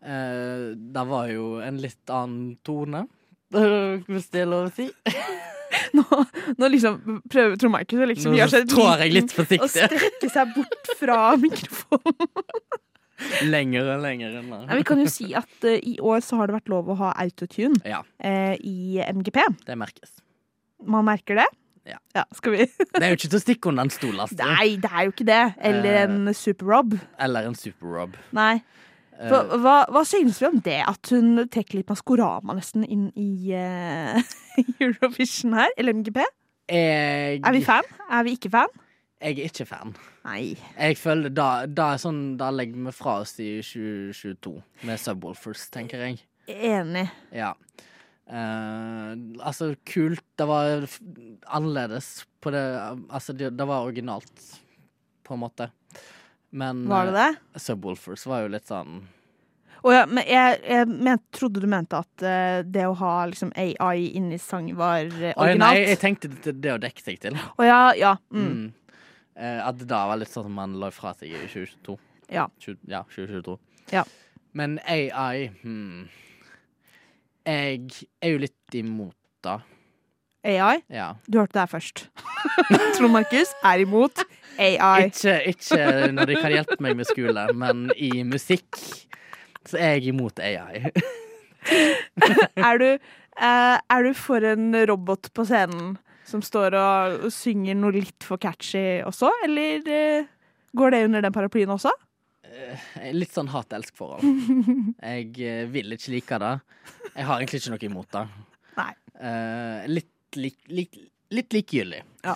Eh, 0.00 0.70
det 0.76 1.04
var 1.10 1.28
jo 1.32 1.58
en 1.64 1.80
litt 1.82 2.08
annen 2.14 2.54
tone, 2.64 3.04
hvis 4.08 4.30
det 4.32 4.44
er 4.44 4.50
lov 4.50 4.70
å 4.70 4.74
si. 4.74 4.88
Nå, 5.94 6.02
nå 6.58 6.68
liksom 6.70 7.20
prøver 7.30 7.54
Trond 7.58 7.72
Markus 7.74 8.00
å 8.02 8.06
liksom 8.10 8.32
Nå 8.32 8.38
gjøre 8.40 8.52
seg 8.52 8.68
trår 8.70 9.02
jeg 9.04 9.12
litt 9.14 9.32
og 9.32 9.36
forsiktig. 9.38 9.84
strekke 9.86 10.30
seg 10.30 10.50
bort 10.56 10.90
fra 10.98 11.18
mikrofonen. 11.44 12.30
Lenger 13.46 13.90
og 13.94 14.02
lenger 14.02 14.38
enn 14.40 14.48
Nei, 14.50 14.78
vi 14.80 14.84
kan 14.88 15.00
jo 15.02 15.06
si 15.12 15.28
at 15.36 15.66
uh, 15.66 15.74
i 15.76 15.96
år 16.02 16.22
så 16.24 16.38
har 16.40 16.50
det 16.50 16.56
vært 16.56 16.70
lov 16.72 16.88
å 16.90 16.96
ha 17.02 17.10
autotune 17.20 17.78
Ja, 17.86 18.00
uh, 18.02 18.54
i 18.56 18.98
MGP. 19.04 19.42
det 19.66 19.76
merkes. 19.78 20.14
Man 20.88 21.06
merker 21.06 21.38
det? 21.42 21.46
Ja. 21.88 22.24
skal 22.36 22.52
vi 22.52 22.66
Det 22.98 23.02
er 23.02 23.08
jo 23.12 23.16
ikke 23.18 23.30
til 23.32 23.38
å 23.38 23.42
stikke 23.42 23.70
under 23.72 23.86
en 23.88 23.90
stol, 23.94 24.18
Astrid. 24.20 24.42
Nei, 24.44 24.76
det 24.82 24.90
er 24.92 25.06
jo 25.08 25.14
ikke 25.14 25.26
det. 25.30 25.40
Eller 25.70 25.94
Eh. 25.96 26.02
en 26.04 26.34
Super 26.36 26.66
Rob. 26.74 26.98
Eller 27.18 27.48
en 27.48 27.54
Super-Rob. 27.58 28.16
Nei. 28.36 28.60
For, 29.20 29.28
Hva, 29.50 29.58
hva, 29.60 29.72
hva 29.92 30.02
synes 30.08 30.38
vi 30.40 30.46
om 30.48 30.60
det? 30.64 30.78
At 30.88 31.10
hun 31.12 31.34
trekker 31.52 31.76
litt 31.80 31.90
Maskorama 31.92 32.54
nesten 32.56 32.84
inn 32.88 33.08
i 33.20 33.52
uh, 33.56 34.20
Eurovision 34.80 35.52
her? 35.58 35.68
Eller 35.76 35.92
MGP? 35.98 36.22
jeg, 36.70 37.40
Er 37.44 37.52
vi 37.52 37.60
fan? 37.66 37.84
Er 38.10 38.22
vi 38.24 38.36
ikke 38.38 38.50
fan? 38.54 38.72
jeg 39.20 39.36
er 39.36 39.50
ikke 39.50 39.66
fan. 39.68 39.90
Nei. 40.24 40.54
Jeg 40.78 40.96
føler 40.96 41.28
da, 41.36 41.66
da 41.68 41.90
er 41.92 41.98
sånn 42.00 42.38
Da 42.40 42.46
legger 42.54 42.86
vi 42.86 42.92
fra 42.96 43.18
oss 43.20 43.34
i 43.44 43.58
2022 43.60 44.54
med 44.88 45.00
Subwoolfers, 45.02 45.66
tenker 45.74 46.00
jeg. 46.06 46.22
Enig. 46.48 47.04
Ja. 47.36 47.50
Eh, 48.30 49.12
altså, 49.42 49.74
kult. 49.84 50.24
Det 50.38 50.46
var 50.46 50.86
annerledes 51.50 52.26
på 52.40 52.52
det 52.54 52.62
Altså, 53.10 53.34
det, 53.34 53.50
det 53.58 53.66
var 53.66 53.86
originalt, 53.86 54.44
på 55.26 55.34
en 55.34 55.42
måte. 55.42 55.70
Men 56.50 56.88
Var 56.88 57.06
det 57.06 57.16
det? 57.16 57.30
Uh, 57.54 57.58
Subwoolfers 57.62 58.26
var 58.26 58.42
jo 58.42 58.50
litt 58.50 58.66
sånn 58.66 59.04
Å 59.86 59.92
ja, 59.94 60.00
men 60.10 60.26
jeg, 60.26 60.56
jeg 60.66 60.88
ment, 60.90 61.22
trodde 61.30 61.62
du 61.62 61.68
mente 61.70 62.00
at 62.02 62.24
uh, 62.26 62.66
det 62.66 62.88
å 62.88 62.96
ha 62.98 63.12
liksom 63.30 63.52
AI 63.54 64.08
inni 64.18 64.38
sang 64.42 64.66
var 64.74 65.06
uh, 65.06 65.30
Oi, 65.30 65.52
nei, 65.54 65.76
jeg 65.92 66.00
tenkte 66.02 66.32
det, 66.32 66.56
det 66.58 66.74
å 66.74 66.80
dekke 66.82 67.04
seg 67.04 67.20
til. 67.22 67.38
Å 67.38 67.66
ja, 67.68 67.80
ja. 67.98 68.16
Mm. 68.34 68.48
Mm. 68.50 68.66
Eh, 69.40 69.60
at 69.64 69.78
det 69.80 69.86
da 69.88 70.02
var 70.10 70.18
litt 70.20 70.32
sånn 70.32 70.50
som 70.50 70.56
man 70.58 70.74
la 70.82 70.90
fra 70.92 71.14
seg 71.16 71.32
i 71.32 71.38
2022. 71.46 71.96
Ja. 72.34 72.48
20, 72.60 72.82
ja, 72.90 73.04
2022. 73.14 73.56
Ja. 73.94 74.04
Men 74.52 74.76
AI 74.84 75.48
hmm. 75.62 76.10
Jeg 77.50 78.06
er 78.22 78.34
jo 78.34 78.40
litt 78.44 78.76
imot 78.78 79.16
det. 79.44 79.58
AI. 80.46 80.80
Ja. 80.88 81.14
Du 81.28 81.40
hørte 81.40 81.56
det 81.58 81.64
her 81.66 81.70
først. 81.72 82.04
Trond 82.96 83.12
Markus 83.12 83.50
er 83.66 83.82
imot 83.82 84.22
AI. 84.60 85.08
Ikke, 85.10 85.36
ikke 85.52 86.12
når 86.14 86.30
de 86.30 86.36
kan 86.40 86.54
hjelpe 86.54 86.78
meg 86.84 86.96
med 86.96 87.08
skole, 87.08 87.46
men 87.56 87.88
i 87.96 88.22
musikk 88.28 88.78
så 89.68 89.80
er 89.80 89.98
jeg 89.98 90.14
imot 90.14 90.40
AI. 90.40 90.86
Er 92.56 92.78
du, 92.80 92.86
eh, 92.96 93.76
er 93.76 94.06
du 94.06 94.14
for 94.16 94.40
en 94.48 94.72
robot 94.88 95.28
på 95.36 95.44
scenen 95.44 95.98
som 96.24 96.40
står 96.40 96.72
og, 96.72 97.18
og 97.26 97.34
synger 97.34 97.76
noe 97.76 97.92
litt 97.98 98.24
for 98.24 98.40
catchy 98.40 99.02
også, 99.04 99.28
eller 99.44 99.84
eh, 99.92 100.30
går 100.72 100.94
det 100.94 101.02
under 101.10 101.26
den 101.26 101.34
paraplyen 101.36 101.74
også? 101.74 101.92
Litt 103.14 103.34
sånn 103.34 103.50
hat-elsk-forhold. 103.52 104.24
Jeg 105.10 105.28
eh, 105.46 105.64
vil 105.70 105.94
ikke 105.96 106.14
like 106.14 106.38
det. 106.42 106.52
Jeg 107.14 107.26
har 107.28 107.36
egentlig 107.38 107.60
ikke 107.62 107.74
noe 107.74 107.86
imot 107.90 108.16
det. 108.16 108.24
Nei. 108.78 108.92
Eh, 109.20 109.88
litt, 109.90 110.38
lik, 110.40 110.58
lik, 110.72 110.98
litt 111.34 111.54
likegyldig. 111.56 112.00
Ja. 112.26 112.34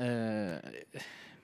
Eh, 0.00 1.02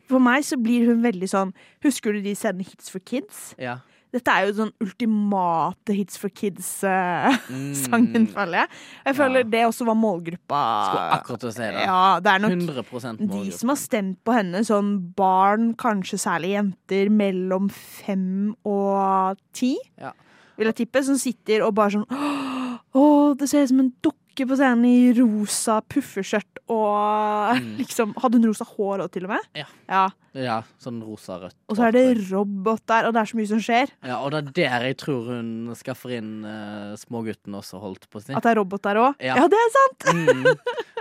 For 0.09 0.23
meg 0.23 0.47
så 0.47 0.59
blir 0.63 0.87
hun 0.87 1.01
veldig 1.03 1.27
sånn 1.27 1.51
Husker 1.83 2.15
du 2.15 2.21
de 2.23 2.37
sendene 2.39 2.69
Hits 2.69 2.93
for 2.95 3.03
kids? 3.03 3.49
ja. 3.59 3.81
Dette 4.15 4.31
er 4.33 4.47
jo 4.47 4.53
sånn 4.55 4.71
ultimate 4.81 5.93
Hits 5.97 6.17
for 6.17 6.29
kids-sangen, 6.31 7.37
Mm. 7.51 8.29
føler 8.37 8.61
jeg. 8.63 8.69
Jeg 9.07 9.17
føler 9.19 9.39
Ja. 9.43 9.49
det 9.51 9.63
også 9.67 9.87
var 9.87 9.95
målgruppa. 9.99 10.61
Skulle 10.89 11.17
akkurat 11.19 11.45
å 11.45 11.53
si 11.53 11.61
det. 11.61 11.85
Ja, 11.85 12.21
det 12.21 12.33
er 12.33 12.39
nok 12.39 12.51
100 12.53 13.17
de 13.45 13.51
som 13.53 13.69
har 13.69 13.77
stemt 13.77 14.19
på 14.25 14.33
henne, 14.37 14.63
sånn 14.65 15.13
barn, 15.17 15.75
kanskje 15.75 16.19
særlig 16.23 16.55
jenter, 16.57 17.11
mellom 17.11 17.69
fem 17.71 18.55
og 18.65 19.37
ti, 19.53 19.77
Ja. 20.01 20.13
vil 20.57 20.67
jeg 20.73 20.77
tippe, 20.87 21.03
som 21.05 21.17
sitter 21.19 21.63
og 21.67 21.75
bare 21.75 21.91
sånn 21.91 22.07
Å, 22.97 23.37
det 23.37 23.49
ser 23.51 23.63
ut 23.65 23.69
som 23.69 23.81
en 23.81 23.93
dukke 24.03 24.17
på 24.45 24.59
scenen 24.59 24.85
i 24.85 25.15
rosa 25.17 25.81
puffeskjørt 25.81 26.61
og 26.69 27.07
Mm. 27.47 27.77
liksom 27.81 28.15
Hadde 28.19 28.39
hun 28.41 28.49
rosa 28.51 28.67
hår 28.67 29.05
òg, 29.05 29.11
til 29.15 29.27
og 29.27 29.35
med? 29.37 29.45
Ja. 29.57 29.67
ja. 29.91 30.05
Ja, 30.37 30.57
sånn 30.83 30.99
rosa-rødt. 31.01 31.55
Og 31.71 31.79
så 31.79 31.87
er 31.87 31.95
det 31.97 32.03
robot 32.29 32.83
der, 32.91 33.07
og 33.09 33.15
det 33.17 33.23
er 33.23 33.31
så 33.31 33.39
mye 33.39 33.49
som 33.49 33.63
skjer. 33.65 33.93
Ja, 34.05 34.19
og 34.21 34.35
det 34.35 34.41
er 34.43 34.51
der 34.59 34.85
jeg 34.91 34.99
tror 35.01 35.31
hun 35.31 35.71
skaffer 35.79 36.13
inn 36.19 36.45
uh, 36.45 36.93
smågutten 37.01 37.57
også, 37.57 37.81
holdt 37.81 38.05
på 38.13 38.21
å 38.21 38.25
si. 38.25 38.35
At 38.37 38.45
det 38.45 38.53
er 38.53 38.61
robot 38.61 38.85
der 38.85 39.01
òg. 39.01 39.25
Ja. 39.25 39.39
Ja. 39.41 39.47
det 39.49 39.63
er 39.63 39.73
sant! 39.79 40.09
Mm. 40.13 40.51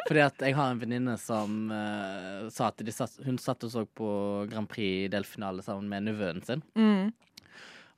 Fordi 0.06 0.24
at 0.24 0.46
jeg 0.48 0.56
har 0.56 0.72
en 0.72 0.80
venninne 0.86 1.18
som 1.20 1.58
uh, 1.74 2.48
sa 2.54 2.70
at 2.72 2.86
satt, 2.96 3.20
hun 3.26 3.42
satt 3.42 3.68
og 3.68 3.74
så 3.74 3.84
på 3.90 4.08
Grand 4.54 4.70
Prix-delfinale 4.72 5.66
sammen 5.66 5.92
med 5.92 6.08
nevøen 6.08 6.40
sin. 6.46 6.64
Mm. 6.80 7.12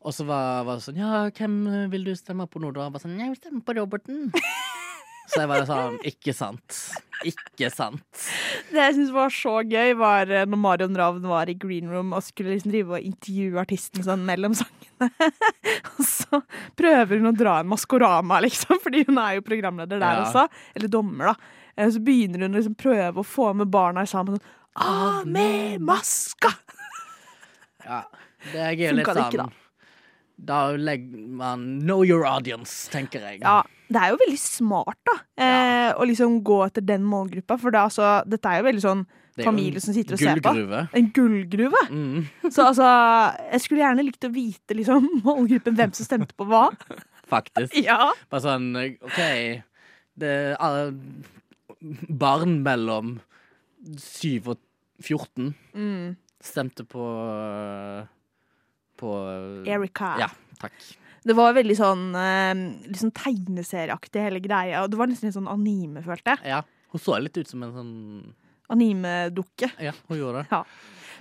Og 0.08 0.14
så 0.16 0.26
var, 0.26 0.64
var 0.66 0.80
det 0.80 0.88
sånn 0.88 0.98
Ja, 1.02 1.26
hvem 1.36 1.62
vil 1.92 2.08
du 2.08 2.16
stemme 2.18 2.48
på 2.50 2.62
nå, 2.64 2.72
da? 2.74 2.88
Jeg 2.88 2.96
bare 2.96 3.06
sånn, 3.06 3.18
jeg 3.20 3.34
vil 3.36 3.42
stemme 3.44 3.66
på 3.68 3.78
roboten. 3.78 4.30
Så 5.28 5.42
jeg 5.44 5.50
bare 5.52 5.68
sånn 5.68 5.98
Ikke 6.08 6.34
sant. 6.36 6.78
Ikke 7.28 7.68
sant. 7.74 8.04
Det 8.70 8.78
jeg 8.78 8.96
syns 8.96 9.12
var 9.16 9.32
så 9.34 9.56
gøy, 9.66 9.96
var 9.98 10.30
eh, 10.32 10.46
når 10.48 10.60
Marion 10.62 10.98
Ravn 11.00 11.26
var 11.28 11.50
i 11.50 11.56
green 11.58 11.90
room 11.92 12.14
og 12.14 12.22
skulle 12.26 12.54
liksom 12.54 12.72
drive 12.74 12.94
og 13.00 13.08
intervjue 13.10 13.60
artisten 13.62 14.06
sånn 14.06 14.26
mellom 14.28 14.54
sangene. 14.58 15.10
og 15.98 16.04
så 16.06 16.42
prøver 16.78 17.18
hun 17.18 17.32
å 17.32 17.36
dra 17.38 17.56
en 17.64 17.72
Maskorama, 17.72 18.38
liksom, 18.46 18.78
fordi 18.84 19.04
hun 19.10 19.18
er 19.24 19.40
jo 19.40 19.46
programleder 19.48 19.98
der 20.00 20.22
Ja. 20.22 20.26
også. 20.28 20.46
Eller 20.78 20.94
dommer, 20.94 21.34
da. 21.34 21.36
Og 21.88 21.94
Så 21.98 22.02
begynner 22.06 22.46
hun 22.46 22.54
å 22.54 22.62
liksom 22.62 22.78
prøve 22.78 23.22
å 23.22 23.26
få 23.28 23.50
med 23.58 23.72
barna 23.74 24.06
sammen. 24.10 24.38
Sånn, 24.38 24.54
Av 24.78 25.26
med 25.26 25.82
maska! 25.82 26.54
Ja. 27.88 28.04
Det 28.52 28.62
er 28.62 28.76
gøy 28.78 28.92
litt 29.00 29.10
sånn 29.10 29.50
Da 30.38 30.60
legger 30.78 31.24
man 31.40 31.64
Know 31.82 32.04
your 32.06 32.28
audience, 32.30 32.86
tenker 32.94 33.24
jeg. 33.26 33.42
Ja, 33.42 33.64
det 33.88 34.02
er 34.02 34.12
jo 34.12 34.18
veldig 34.20 34.40
smart, 34.42 34.98
da. 35.08 35.14
ja. 35.40 35.94
å 35.96 36.04
liksom 36.10 36.42
gå 36.44 36.58
etter 36.66 36.84
den 36.84 37.06
målgruppa. 37.08 37.56
For 37.62 37.72
det 37.72 37.80
altså, 37.80 38.10
dette 38.28 38.52
er 38.52 38.60
jo 38.62 38.68
veldig 38.68 38.84
sånn 38.84 39.06
familie 39.38 39.80
som 39.84 39.94
sitter 39.94 40.18
og 40.18 40.20
ser 40.20 40.42
på. 40.42 40.52
En 40.98 41.10
gullgruve. 41.14 41.82
Mm, 41.94 42.26
Så 42.54 42.66
altså, 42.72 42.88
jeg 43.54 43.62
skulle 43.64 43.84
gjerne 43.86 44.06
likt 44.08 44.26
å 44.28 44.32
vite 44.34 44.76
liksom, 44.78 45.08
målgruppen 45.28 45.78
hvem 45.78 45.94
som 45.96 46.08
stemte 46.10 46.34
på 46.38 46.48
hva. 46.50 46.66
faktisk. 47.34 47.76
Ja. 47.84 48.12
Bare 48.32 48.44
sånn 48.44 48.70
OK 48.80 49.18
Det 50.18 50.36
er 50.58 50.94
barn 52.10 52.62
mellom 52.66 53.18
7 54.00 54.48
og 54.50 54.58
14 55.06 55.52
Mm. 55.78 56.16
stemte 56.42 56.82
på 56.90 57.04
På 58.98 59.12
Erika. 59.70 60.16
Ja, 60.24 60.30
takk. 60.58 60.74
Det 61.28 61.36
var 61.38 61.56
veldig 61.58 61.76
sånn 61.78 62.04
eh, 62.16 62.54
liksom 62.88 63.12
tegneserieaktig 63.18 64.24
hele 64.24 64.40
greia. 64.44 64.84
Og 64.86 64.92
det 64.94 65.00
var 65.00 65.10
nesten 65.12 65.28
litt 65.30 65.38
sånn 65.38 65.50
anime, 65.52 66.04
følte 66.06 66.38
jeg. 66.38 66.54
Ja. 66.56 66.62
Hun 66.94 67.04
så 67.04 67.18
litt 67.20 67.36
ut 67.38 67.50
som 67.52 67.66
en 67.68 67.74
sånn 67.76 67.96
Anime-dukke. 68.72 69.70
Ja, 69.80 69.94
hun 70.10 70.18
gjorde 70.20 70.42
det. 70.44 70.62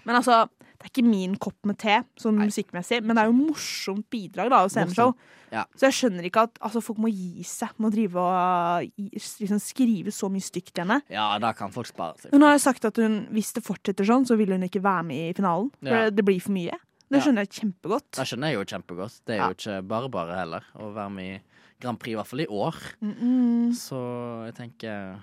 Men 0.07 0.19
altså, 0.19 0.45
det 0.77 0.87
er 0.87 0.91
ikke 0.93 1.07
min 1.07 1.37
kopp 1.43 1.67
med 1.67 1.79
te, 1.79 2.01
sånn 2.21 2.37
Nei. 2.41 2.49
musikkmessig, 2.51 3.01
men 3.07 3.15
det 3.19 3.23
er 3.25 3.31
jo 3.31 3.37
morsomt 3.39 4.07
bidrag 4.13 4.51
da, 4.53 4.65
av 4.67 4.71
sceneshow. 4.73 5.13
Ja. 5.55 5.63
Så 5.79 5.87
jeg 5.87 5.95
skjønner 5.95 6.27
ikke 6.27 6.43
at 6.49 6.59
altså, 6.59 6.83
folk 6.83 6.99
må 7.03 7.11
gi 7.11 7.45
seg 7.47 7.71
med 7.79 7.89
å 7.89 7.95
drive 7.95 8.23
og 8.23 8.89
liksom, 9.15 9.61
skrive 9.63 10.15
så 10.15 10.31
mye 10.31 10.43
stygt 10.43 10.73
til 10.75 10.85
henne. 10.85 11.01
Ja, 11.13 11.29
da 11.43 11.53
kan 11.57 11.71
folk 11.75 11.87
spare 11.91 12.19
seg. 12.23 12.35
Hun 12.35 12.43
har 12.47 12.59
sagt 12.63 12.87
at 12.89 12.99
hun, 13.03 13.25
hvis 13.35 13.53
det 13.57 13.63
fortsetter 13.67 14.07
sånn, 14.11 14.27
så 14.27 14.39
vil 14.39 14.55
hun 14.57 14.67
ikke 14.67 14.83
være 14.85 15.07
med 15.07 15.31
i 15.31 15.37
finalen. 15.39 15.71
For 15.81 15.91
Ja. 15.95 16.05
det, 16.11 16.19
det 16.19 16.27
blir 16.27 16.43
for 16.43 16.55
mye. 16.59 16.79
Det 17.11 17.21
skjønner 17.23 17.45
jeg 17.47 17.51
kjempegodt. 17.61 18.11
Det 18.19 18.27
skjønner 18.27 18.51
jeg 18.51 18.55
jo 18.59 18.65
kjempegodt. 18.65 19.21
Det 19.27 19.37
er 19.37 19.45
jo 19.47 19.55
ikke 19.55 19.77
bare 19.87 20.09
bare 20.11 20.39
heller 20.41 20.65
å 20.75 20.89
være 20.95 21.11
med 21.15 21.25
i 21.37 21.41
Grand 21.81 21.99
Prix, 22.01 22.13
i 22.13 22.17
hvert 22.17 22.27
fall 22.27 22.41
i 22.41 22.47
år. 22.47 22.75
Mm 23.01 23.15
-mm. 23.15 23.75
Så 23.75 24.45
jeg 24.47 24.55
tenker 24.55 25.23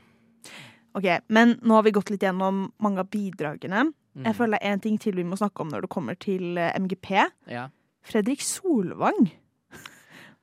Ok, 0.96 1.22
Men 1.28 1.56
nå 1.64 1.74
har 1.74 1.84
vi 1.84 1.92
gått 1.92 2.10
litt 2.12 2.22
gjennom 2.22 2.72
mange 2.80 3.00
av 3.00 3.10
bidragene. 3.10 3.94
mm, 4.16 4.24
Jeg 4.26 4.36
føler 4.36 4.60
det 4.60 4.68
er 4.68 4.74
en 4.74 4.80
ting 4.80 4.98
til 5.00 5.14
vi 5.16 5.24
må 5.24 5.36
snakke 5.36 5.60
om 5.62 5.70
når 5.70 5.82
det 5.82 5.90
kommer 5.90 6.16
til 6.20 6.58
eh, 6.58 6.72
MGP. 6.80 7.30
ja. 7.48 7.70
Fredrik 8.04 8.42
Solvang 8.42 9.32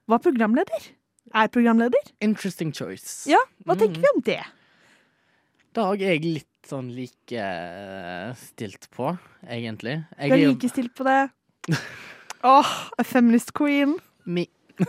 var 0.08 0.18
programleder. 0.18 0.90
Er 1.34 1.46
programleder. 1.48 2.00
Interesting 2.20 2.72
choice. 2.72 3.26
Ja, 3.30 3.36
Hva 3.64 3.74
Mm. 3.74 3.78
tenker 3.78 4.00
vi 4.00 4.06
om 4.16 4.20
det? 4.22 4.40
Da 5.74 5.84
har 5.84 5.96
jeg 5.96 6.24
litt 6.24 6.46
sånn 6.68 6.90
like 6.94 7.40
eh, 7.40 8.30
stilt 8.38 8.88
på, 8.94 9.12
egentlig. 9.46 10.00
Jeg 10.18 10.30
Du 10.30 10.36
er 10.36 10.46
likestilt 10.52 10.94
på 10.98 11.06
det. 11.08 11.20
Åh, 12.46 12.72
a 12.98 13.04
feminist 13.04 13.52
queen. 13.56 13.96
mi... 14.24 14.46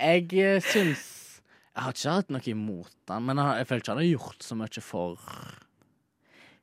jeg 0.00 0.24
eh, 0.34 0.58
syns 0.64 1.02
Jeg 1.70 1.84
har 1.84 1.94
ikke 1.94 2.14
hatt 2.16 2.32
noe 2.34 2.48
imot 2.50 2.94
den, 3.06 3.26
men 3.28 3.38
jeg, 3.38 3.60
jeg 3.60 3.68
føler 3.68 3.82
ikke 3.84 3.92
han 3.92 4.02
har 4.02 4.08
gjort 4.08 4.46
så 4.46 4.56
mye 4.58 4.82
for 4.82 5.34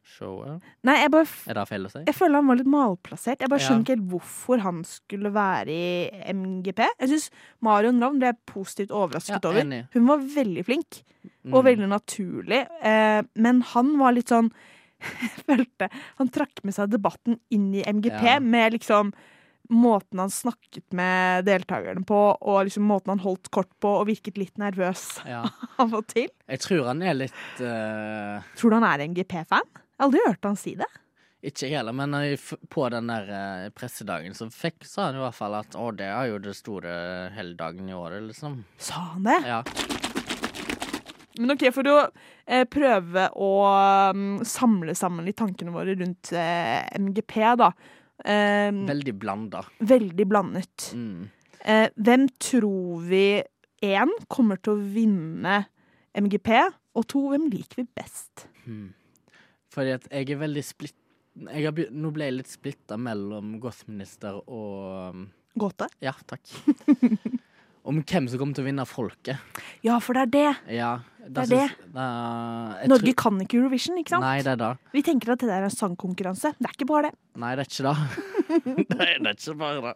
showet. 0.07 0.61
Nei, 0.87 0.95
jeg 1.03 1.11
bare 1.11 1.25
f- 1.27 1.47
Er 1.51 1.53
det 1.59 1.65
feil 1.69 1.85
å 1.85 1.91
si? 1.91 1.99
jeg 2.07 2.15
føler 2.15 2.35
han 2.39 2.47
var 2.47 2.55
litt 2.61 2.69
malplassert. 2.71 3.39
Jeg 3.43 3.49
bare 3.51 3.59
Ja. 3.59 3.67
skjønner 3.67 3.83
ikke 3.85 3.95
helt 3.97 4.09
hvorfor 4.13 4.59
han 4.63 4.83
skulle 4.83 5.31
være 5.35 5.67
i 5.69 6.09
MGP. 6.33 6.79
Jeg 6.99 7.09
syns 7.09 7.29
Marion 7.61 7.99
Ravn 8.01 8.19
ble 8.19 8.31
jeg 8.31 8.39
positivt 8.45 8.89
overrasket 8.95 9.43
Ja, 9.43 9.49
over. 9.49 9.87
Hun 9.93 10.05
var 10.07 10.17
veldig 10.19 10.65
flink 10.65 11.03
og 11.51 11.63
Mm. 11.63 11.67
veldig 11.69 11.89
naturlig. 11.89 12.67
Eh, 12.81 13.21
men 13.35 13.61
han 13.61 13.97
var 13.99 14.11
litt 14.13 14.27
sånn 14.27 14.51
Jeg 15.21 15.29
følte 15.45 15.89
Han 16.17 16.29
trakk 16.29 16.63
med 16.63 16.73
seg 16.73 16.89
debatten 16.89 17.39
inn 17.51 17.73
i 17.75 17.83
MGP 17.85 18.23
Ja. 18.23 18.39
med 18.39 18.73
liksom 18.73 19.13
måten 19.69 20.17
han 20.17 20.29
snakket 20.29 20.93
med 20.93 21.43
deltakerne 21.45 22.05
på, 22.07 22.37
og 22.41 22.65
liksom 22.65 22.83
måten 22.87 23.09
han 23.09 23.19
holdt 23.19 23.51
kort 23.51 23.67
på, 23.81 23.99
og 23.99 24.07
virket 24.07 24.37
litt 24.37 24.55
nervøs 24.57 25.19
Ja. 25.27 25.41
av 25.77 25.93
og 25.93 26.07
til. 26.07 26.29
Jeg 26.47 26.59
tror 26.63 26.85
han 26.87 27.01
er 27.03 27.13
litt 27.13 27.33
uh... 27.59 28.39
Tror 28.55 28.69
du 28.71 28.75
han 28.79 28.85
er 28.87 29.03
MGP-fan? 29.09 29.67
Jeg 29.97 30.03
har 30.03 30.09
aldri 30.11 30.19
hørt 30.27 30.45
han 30.45 30.57
si 30.61 30.75
det. 30.77 30.87
Ikke 31.47 31.67
jeg 31.67 31.77
heller, 31.79 31.93
men 31.97 32.13
eh, 32.17 32.37
på 32.69 32.83
den 32.93 33.09
der 33.09 33.29
eh, 33.33 33.69
pressedagen 33.73 34.33
så 34.37 34.45
fikk, 34.53 34.85
sa 34.85 35.07
han 35.07 35.17
i 35.17 35.21
hvert 35.23 35.37
fall 35.37 35.55
at 35.57 35.73
å, 35.77 35.87
det 35.97 36.05
er 36.09 36.31
jo 36.31 36.37
det 36.41 36.53
store 36.57 36.91
helligdagen 37.33 37.89
i 37.89 37.95
året, 37.97 38.25
liksom. 38.29 38.59
Sa 38.81 39.03
han 39.15 39.25
det? 39.25 39.37
Ja. 39.45 39.61
Men 41.37 41.53
ok, 41.53 41.67
for 41.73 41.89
å 41.89 41.95
eh, 42.45 42.65
prøve 42.69 43.27
å 43.37 43.49
um, 44.13 44.39
samle 44.45 44.93
sammen 44.97 45.25
litt 45.25 45.37
tankene 45.37 45.73
våre 45.73 45.93
rundt 45.97 46.31
eh, 46.33 46.81
MGP, 46.97 47.35
da. 47.61 47.71
Eh, 48.25 48.69
Veldig 48.89 49.13
blanda. 49.21 49.61
veldig 49.77 50.27
blandet. 50.29 50.89
Mm. 50.97 51.27
Eh, 51.61 51.87
hvem 51.97 52.29
tror 52.41 53.01
vi 53.09 53.25
én 53.85 54.13
kommer 54.29 54.57
til 54.61 54.73
å 54.77 54.85
vinne 54.93 55.63
MGP, 56.17 56.53
og 56.97 57.05
to, 57.13 57.27
hvem 57.33 57.49
liker 57.53 57.83
vi 57.83 57.89
best? 57.97 58.47
Hmm. 58.65 58.93
Fordi 59.77 59.93
at 59.93 60.07
jeg 60.09 60.31
er 60.33 60.39
veldig 60.41 60.63
splitt... 60.65 60.97
Nå 61.37 62.09
ble 62.15 62.25
jeg 62.31 62.33
litt 62.39 62.49
splitta 62.49 62.97
mellom 62.97 63.59
gothminister 63.61 64.39
og 64.49 65.11
um, 65.13 65.27
Gåte? 65.57 65.85
Ja, 66.01 66.15
takk. 66.25 66.41
Om 67.87 68.01
hvem 68.03 68.25
som 68.27 68.41
kommer 68.41 68.57
til 68.57 68.65
å 68.65 68.67
vinne 68.67 68.83
folket. 68.89 69.37
Ja, 69.85 69.95
for 70.03 70.17
det 70.17 70.23
er 70.25 70.31
det. 70.33 70.73
Ja, 70.75 70.89
Det 71.23 71.43
er 71.45 71.47
synes, 71.53 71.75
det. 71.93 72.07
jeg 72.81 72.89
Norge 72.91 73.05
tror- 73.13 73.17
kan 73.21 73.37
ikke 73.45 73.59
Eurovision, 73.61 73.99
ikke 74.01 74.11
sant? 74.15 74.25
Nei, 74.25 74.41
det 74.43 74.51
er 74.55 74.59
det. 74.59 74.71
Vi 74.97 75.03
tenker 75.07 75.31
at 75.35 75.39
det 75.45 75.47
der 75.51 75.61
er 75.61 75.69
en 75.69 75.75
sangkonkurranse. 75.77 76.51
Det 76.57 76.67
er 76.67 76.75
ikke 76.75 76.89
bare 76.89 77.11
det. 77.11 77.13
Nei, 77.39 77.53
det 77.55 77.63
er 77.63 77.71
ikke 77.71 77.85
det. 77.87 77.95
Nei, 78.97 79.11
det 79.21 79.31
er 79.31 79.37
ikke 79.37 79.55
bare 79.61 79.85
det. 79.85 79.93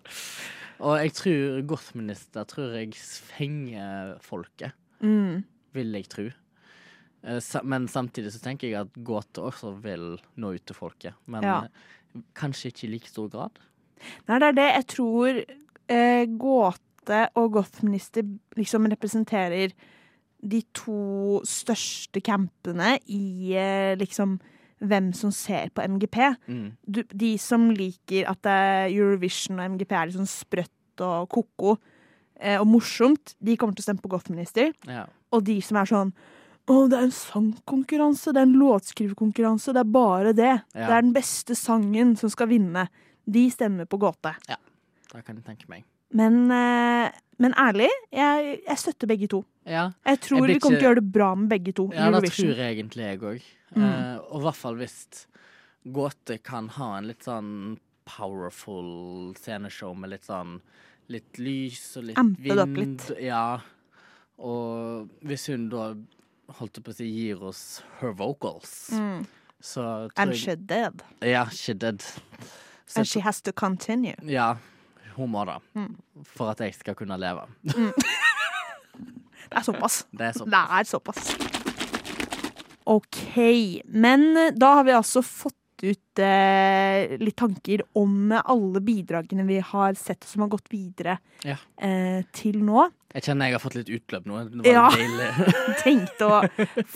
Og 0.82 0.96
jeg 1.02 1.14
tror 1.20 1.60
gothminister 1.74 2.48
tror 2.54 2.78
jeg 2.80 2.94
fenger 3.02 4.16
folket, 4.24 4.78
Mm. 5.02 5.42
vil 5.74 5.92
jeg 5.98 6.08
tro. 6.14 6.28
Eh, 7.24 7.40
Men 7.64 7.88
samtidig 7.88 8.32
så 8.34 8.42
tenker 8.42 8.68
jeg 8.70 8.80
at 8.82 8.94
gåte 9.06 9.42
også 9.42 9.76
vil 9.84 10.20
nå 10.38 10.54
ut 10.56 10.66
til 10.66 10.76
folket. 10.76 11.14
Men 11.28 11.44
Ja. 11.44 11.64
eh, 11.64 12.22
kanskje 12.36 12.72
ikke 12.72 12.88
i 12.88 12.92
like 12.92 13.08
stor 13.08 13.30
grad. 13.30 13.52
Nei, 14.28 14.40
det 14.40 14.48
er 14.48 14.52
det. 14.58 14.70
Jeg 14.76 14.88
tror 14.88 15.44
eh, 15.90 16.26
Gåte 16.26 17.30
og 17.36 17.52
Gothminister 17.54 18.24
liksom 18.58 18.86
representerer 18.90 19.72
de 20.42 20.64
to 20.74 21.42
største 21.46 22.22
campene 22.22 22.96
i 23.08 23.54
eh, 23.54 23.96
liksom 23.96 24.40
hvem 24.82 25.12
som 25.14 25.30
ser 25.30 25.70
på 25.70 25.84
MGP. 25.86 26.18
Mm. 26.48 26.72
Du, 26.90 27.04
de 27.04 27.38
som 27.38 27.70
liker 27.70 28.26
at 28.28 28.46
er 28.50 28.88
Eurovision 28.90 29.60
og 29.60 29.76
MGP 29.78 29.92
er 29.94 30.06
litt 30.10 30.18
sånn 30.18 30.26
sprøtt 30.32 31.04
og 31.06 31.30
ko-ko 31.30 31.76
eh, 32.40 32.58
og 32.60 32.66
morsomt, 32.68 33.36
de 33.40 33.56
kommer 33.58 33.76
til 33.78 33.84
å 33.84 33.88
stemme 33.92 34.02
på 34.02 34.10
Gothminister. 34.10 34.74
Ja. 34.90 35.06
Og 35.32 35.46
de 35.46 35.60
som 35.62 35.78
er 35.78 35.86
sånn 35.86 36.14
å, 36.70 36.76
det 36.92 36.98
er 36.98 37.08
en 37.08 37.16
sangkonkurranse, 37.16 38.34
det 38.36 38.42
er 38.42 38.50
en 38.50 38.58
låtskrivekonkurranse, 38.62 39.74
det 39.74 39.82
er 39.82 39.94
bare 39.94 40.34
det. 40.38 40.52
Ja. 40.76 40.86
Det 40.86 40.92
er 40.98 41.08
den 41.08 41.16
beste 41.16 41.58
sangen 41.58 42.14
som 42.20 42.32
skal 42.34 42.52
vinne. 42.52 42.88
De 43.26 43.46
stemmer 43.54 43.90
på 43.90 44.00
gåte. 44.02 44.36
Ja, 44.50 44.60
Det 45.12 45.26
kan 45.26 45.36
jeg 45.36 45.46
tenke 45.46 45.68
meg. 45.72 45.84
Men, 46.14 46.52
eh, 46.52 47.12
men 47.40 47.54
ærlig, 47.60 47.90
jeg, 48.12 48.60
jeg 48.68 48.78
støtter 48.78 49.08
begge 49.08 49.28
to. 49.32 49.44
Ja, 49.66 49.92
Jeg 50.06 50.20
tror 50.22 50.48
Jeg 50.48 50.56
vi 50.56 50.60
kommer 50.60 50.80
til 50.80 50.86
å 50.86 50.90
gjøre 50.90 51.02
det 51.02 51.12
bra 51.14 51.36
med 51.36 51.50
begge 51.50 51.74
to. 51.74 51.90
ja 51.94 52.10
det 52.12 52.32
tror 52.32 52.56
jeg 52.58 52.78
egentlig 52.78 53.04
jeg 53.06 53.20
òg. 53.22 53.44
Mm. 53.76 53.84
Uh, 53.84 54.18
og 54.32 54.40
i 54.40 54.44
hvert 54.44 54.60
fall 54.60 54.76
hvis 54.82 54.96
gåte 55.88 56.38
kan 56.44 56.68
ha 56.76 56.98
en 56.98 57.08
litt 57.08 57.24
sånn 57.24 57.52
powerful 58.06 59.34
sceneshow 59.40 59.94
med 59.96 60.16
litt 60.16 60.28
sånn 60.28 60.60
Litt 61.12 61.40
lys 61.44 61.98
og 62.00 62.06
litt 62.08 62.20
Ampe 62.22 62.56
det 62.56 62.64
opp 62.64 62.78
litt. 62.78 63.06
Ja. 63.20 63.60
Og 64.40 65.10
hvis 65.28 65.50
hun 65.52 65.66
da 65.68 65.90
holdt 66.60 66.78
jeg 66.78 66.84
på 66.84 66.92
å 66.92 66.96
si 66.98 67.06
gir 67.10 67.44
oss 67.44 67.84
her 68.02 68.12
vocals, 68.18 68.90
Mm. 68.94 69.26
så 69.62 70.10
And 70.18 70.36
she 70.36 70.56
did. 70.56 71.02
Ja, 71.22 71.46
she 71.52 71.74
did. 71.74 72.02
Så 72.88 72.98
And 73.00 73.08
she 73.08 73.20
has 73.22 73.42
to 73.42 73.52
continue. 73.52 74.16
ja, 74.24 74.56
hun 75.16 75.30
må 75.32 75.46
det. 75.46 75.60
Mm. 75.76 75.96
For 76.26 76.50
at 76.52 76.60
jeg 76.60 76.74
skal 76.76 76.96
kunne 76.96 77.18
leve. 77.18 77.46
Det 79.52 79.58
er 79.60 79.64
såpass. 79.68 80.06
Det 80.12 80.22
er 80.22 80.32
såpass. 80.32 80.52
Det 80.52 80.60
er 80.80 80.84
såpass. 80.84 81.32
OK. 82.86 83.38
Men 83.86 84.22
da 84.60 84.74
har 84.78 84.84
vi 84.88 84.92
altså 84.96 85.22
fått 85.22 85.58
ut 85.84 86.20
eh, 86.22 87.18
litt 87.22 87.36
tanker 87.40 87.84
om 87.98 88.32
alle 88.40 88.82
bidragene 88.86 89.46
vi 89.48 89.60
har 89.60 89.94
sett 90.00 90.24
som 90.28 90.42
har 90.46 90.52
gått 90.54 90.70
videre 90.72 91.18
Ja. 91.44 91.56
eh, 91.82 92.22
til 92.36 92.60
nå. 92.64 92.90
Jeg 93.14 93.26
kjenner 93.26 93.50
jeg 93.50 93.58
har 93.58 93.64
fått 93.64 93.76
litt 93.76 93.90
utløp 93.92 94.28
nå. 94.30 94.38
Ja. 94.64 94.86
Tenkte 95.84 96.28
å 96.30 96.38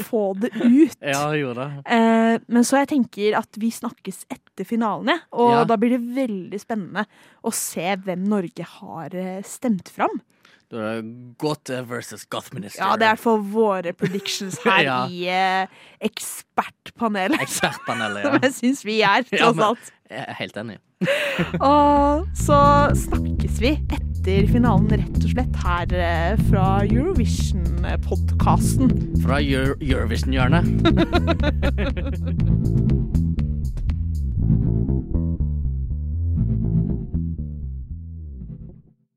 få 0.06 0.22
det 0.40 0.52
ut. 0.56 0.96
ja, 1.02 1.26
jeg 1.34 1.42
gjorde 1.44 1.66
det. 1.66 1.82
Eh, 1.98 2.38
men 2.48 2.64
så 2.68 2.80
jeg 2.82 2.92
tenker 2.94 3.36
at 3.42 3.60
vi 3.60 3.72
snakkes 3.76 4.22
etter 4.32 4.64
finalen. 4.70 5.20
Og 5.36 5.52
Ja. 5.52 5.64
da 5.68 5.76
blir 5.82 5.98
det 5.98 6.04
veldig 6.16 6.62
spennende 6.62 7.04
å 7.44 7.52
se 7.54 7.96
hvem 8.06 8.24
Norge 8.32 8.64
har 8.80 9.14
eh, 9.16 9.42
stemt 9.44 9.90
fram. 9.92 10.22
Da 10.72 10.78
er 10.82 11.02
det 11.02 11.38
Gåte 11.38 11.84
versus 11.88 12.26
Gothminister. 12.26 12.82
Ja, 12.82 12.96
det 12.98 13.06
er 13.12 13.16
for 13.22 13.38
våre 13.54 13.94
predictions 13.94 14.58
her 14.66 14.82
Ja. 14.88 14.98
i 15.08 15.28
eh, 15.30 15.68
ekspertpanelet. 16.02 17.42
Ekspertpanelet, 17.46 18.24
Som 18.26 18.40
jeg 18.42 18.54
syns 18.62 18.86
vi 18.88 19.02
er, 19.06 19.22
Ja, 19.32 19.38
tross 19.46 19.56
men- 19.60 19.66
alt. 19.72 19.92
Jeg 20.10 20.26
er 20.30 20.34
helt 20.38 20.58
enig. 20.62 20.76
Og 21.66 22.28
så 22.38 22.58
snakkes 22.96 23.58
vi 23.62 23.72
etter 23.94 24.46
finalen, 24.52 24.90
rett 25.02 25.18
og 25.18 25.24
slett, 25.34 25.56
her 25.66 25.86
eh, 25.98 26.38
fra 26.50 26.66
Eurovision-podkasten. 26.86 28.88
Fra 29.26 29.40
Euro 29.42 29.74
Eurovision-hjørnet. 29.82 30.66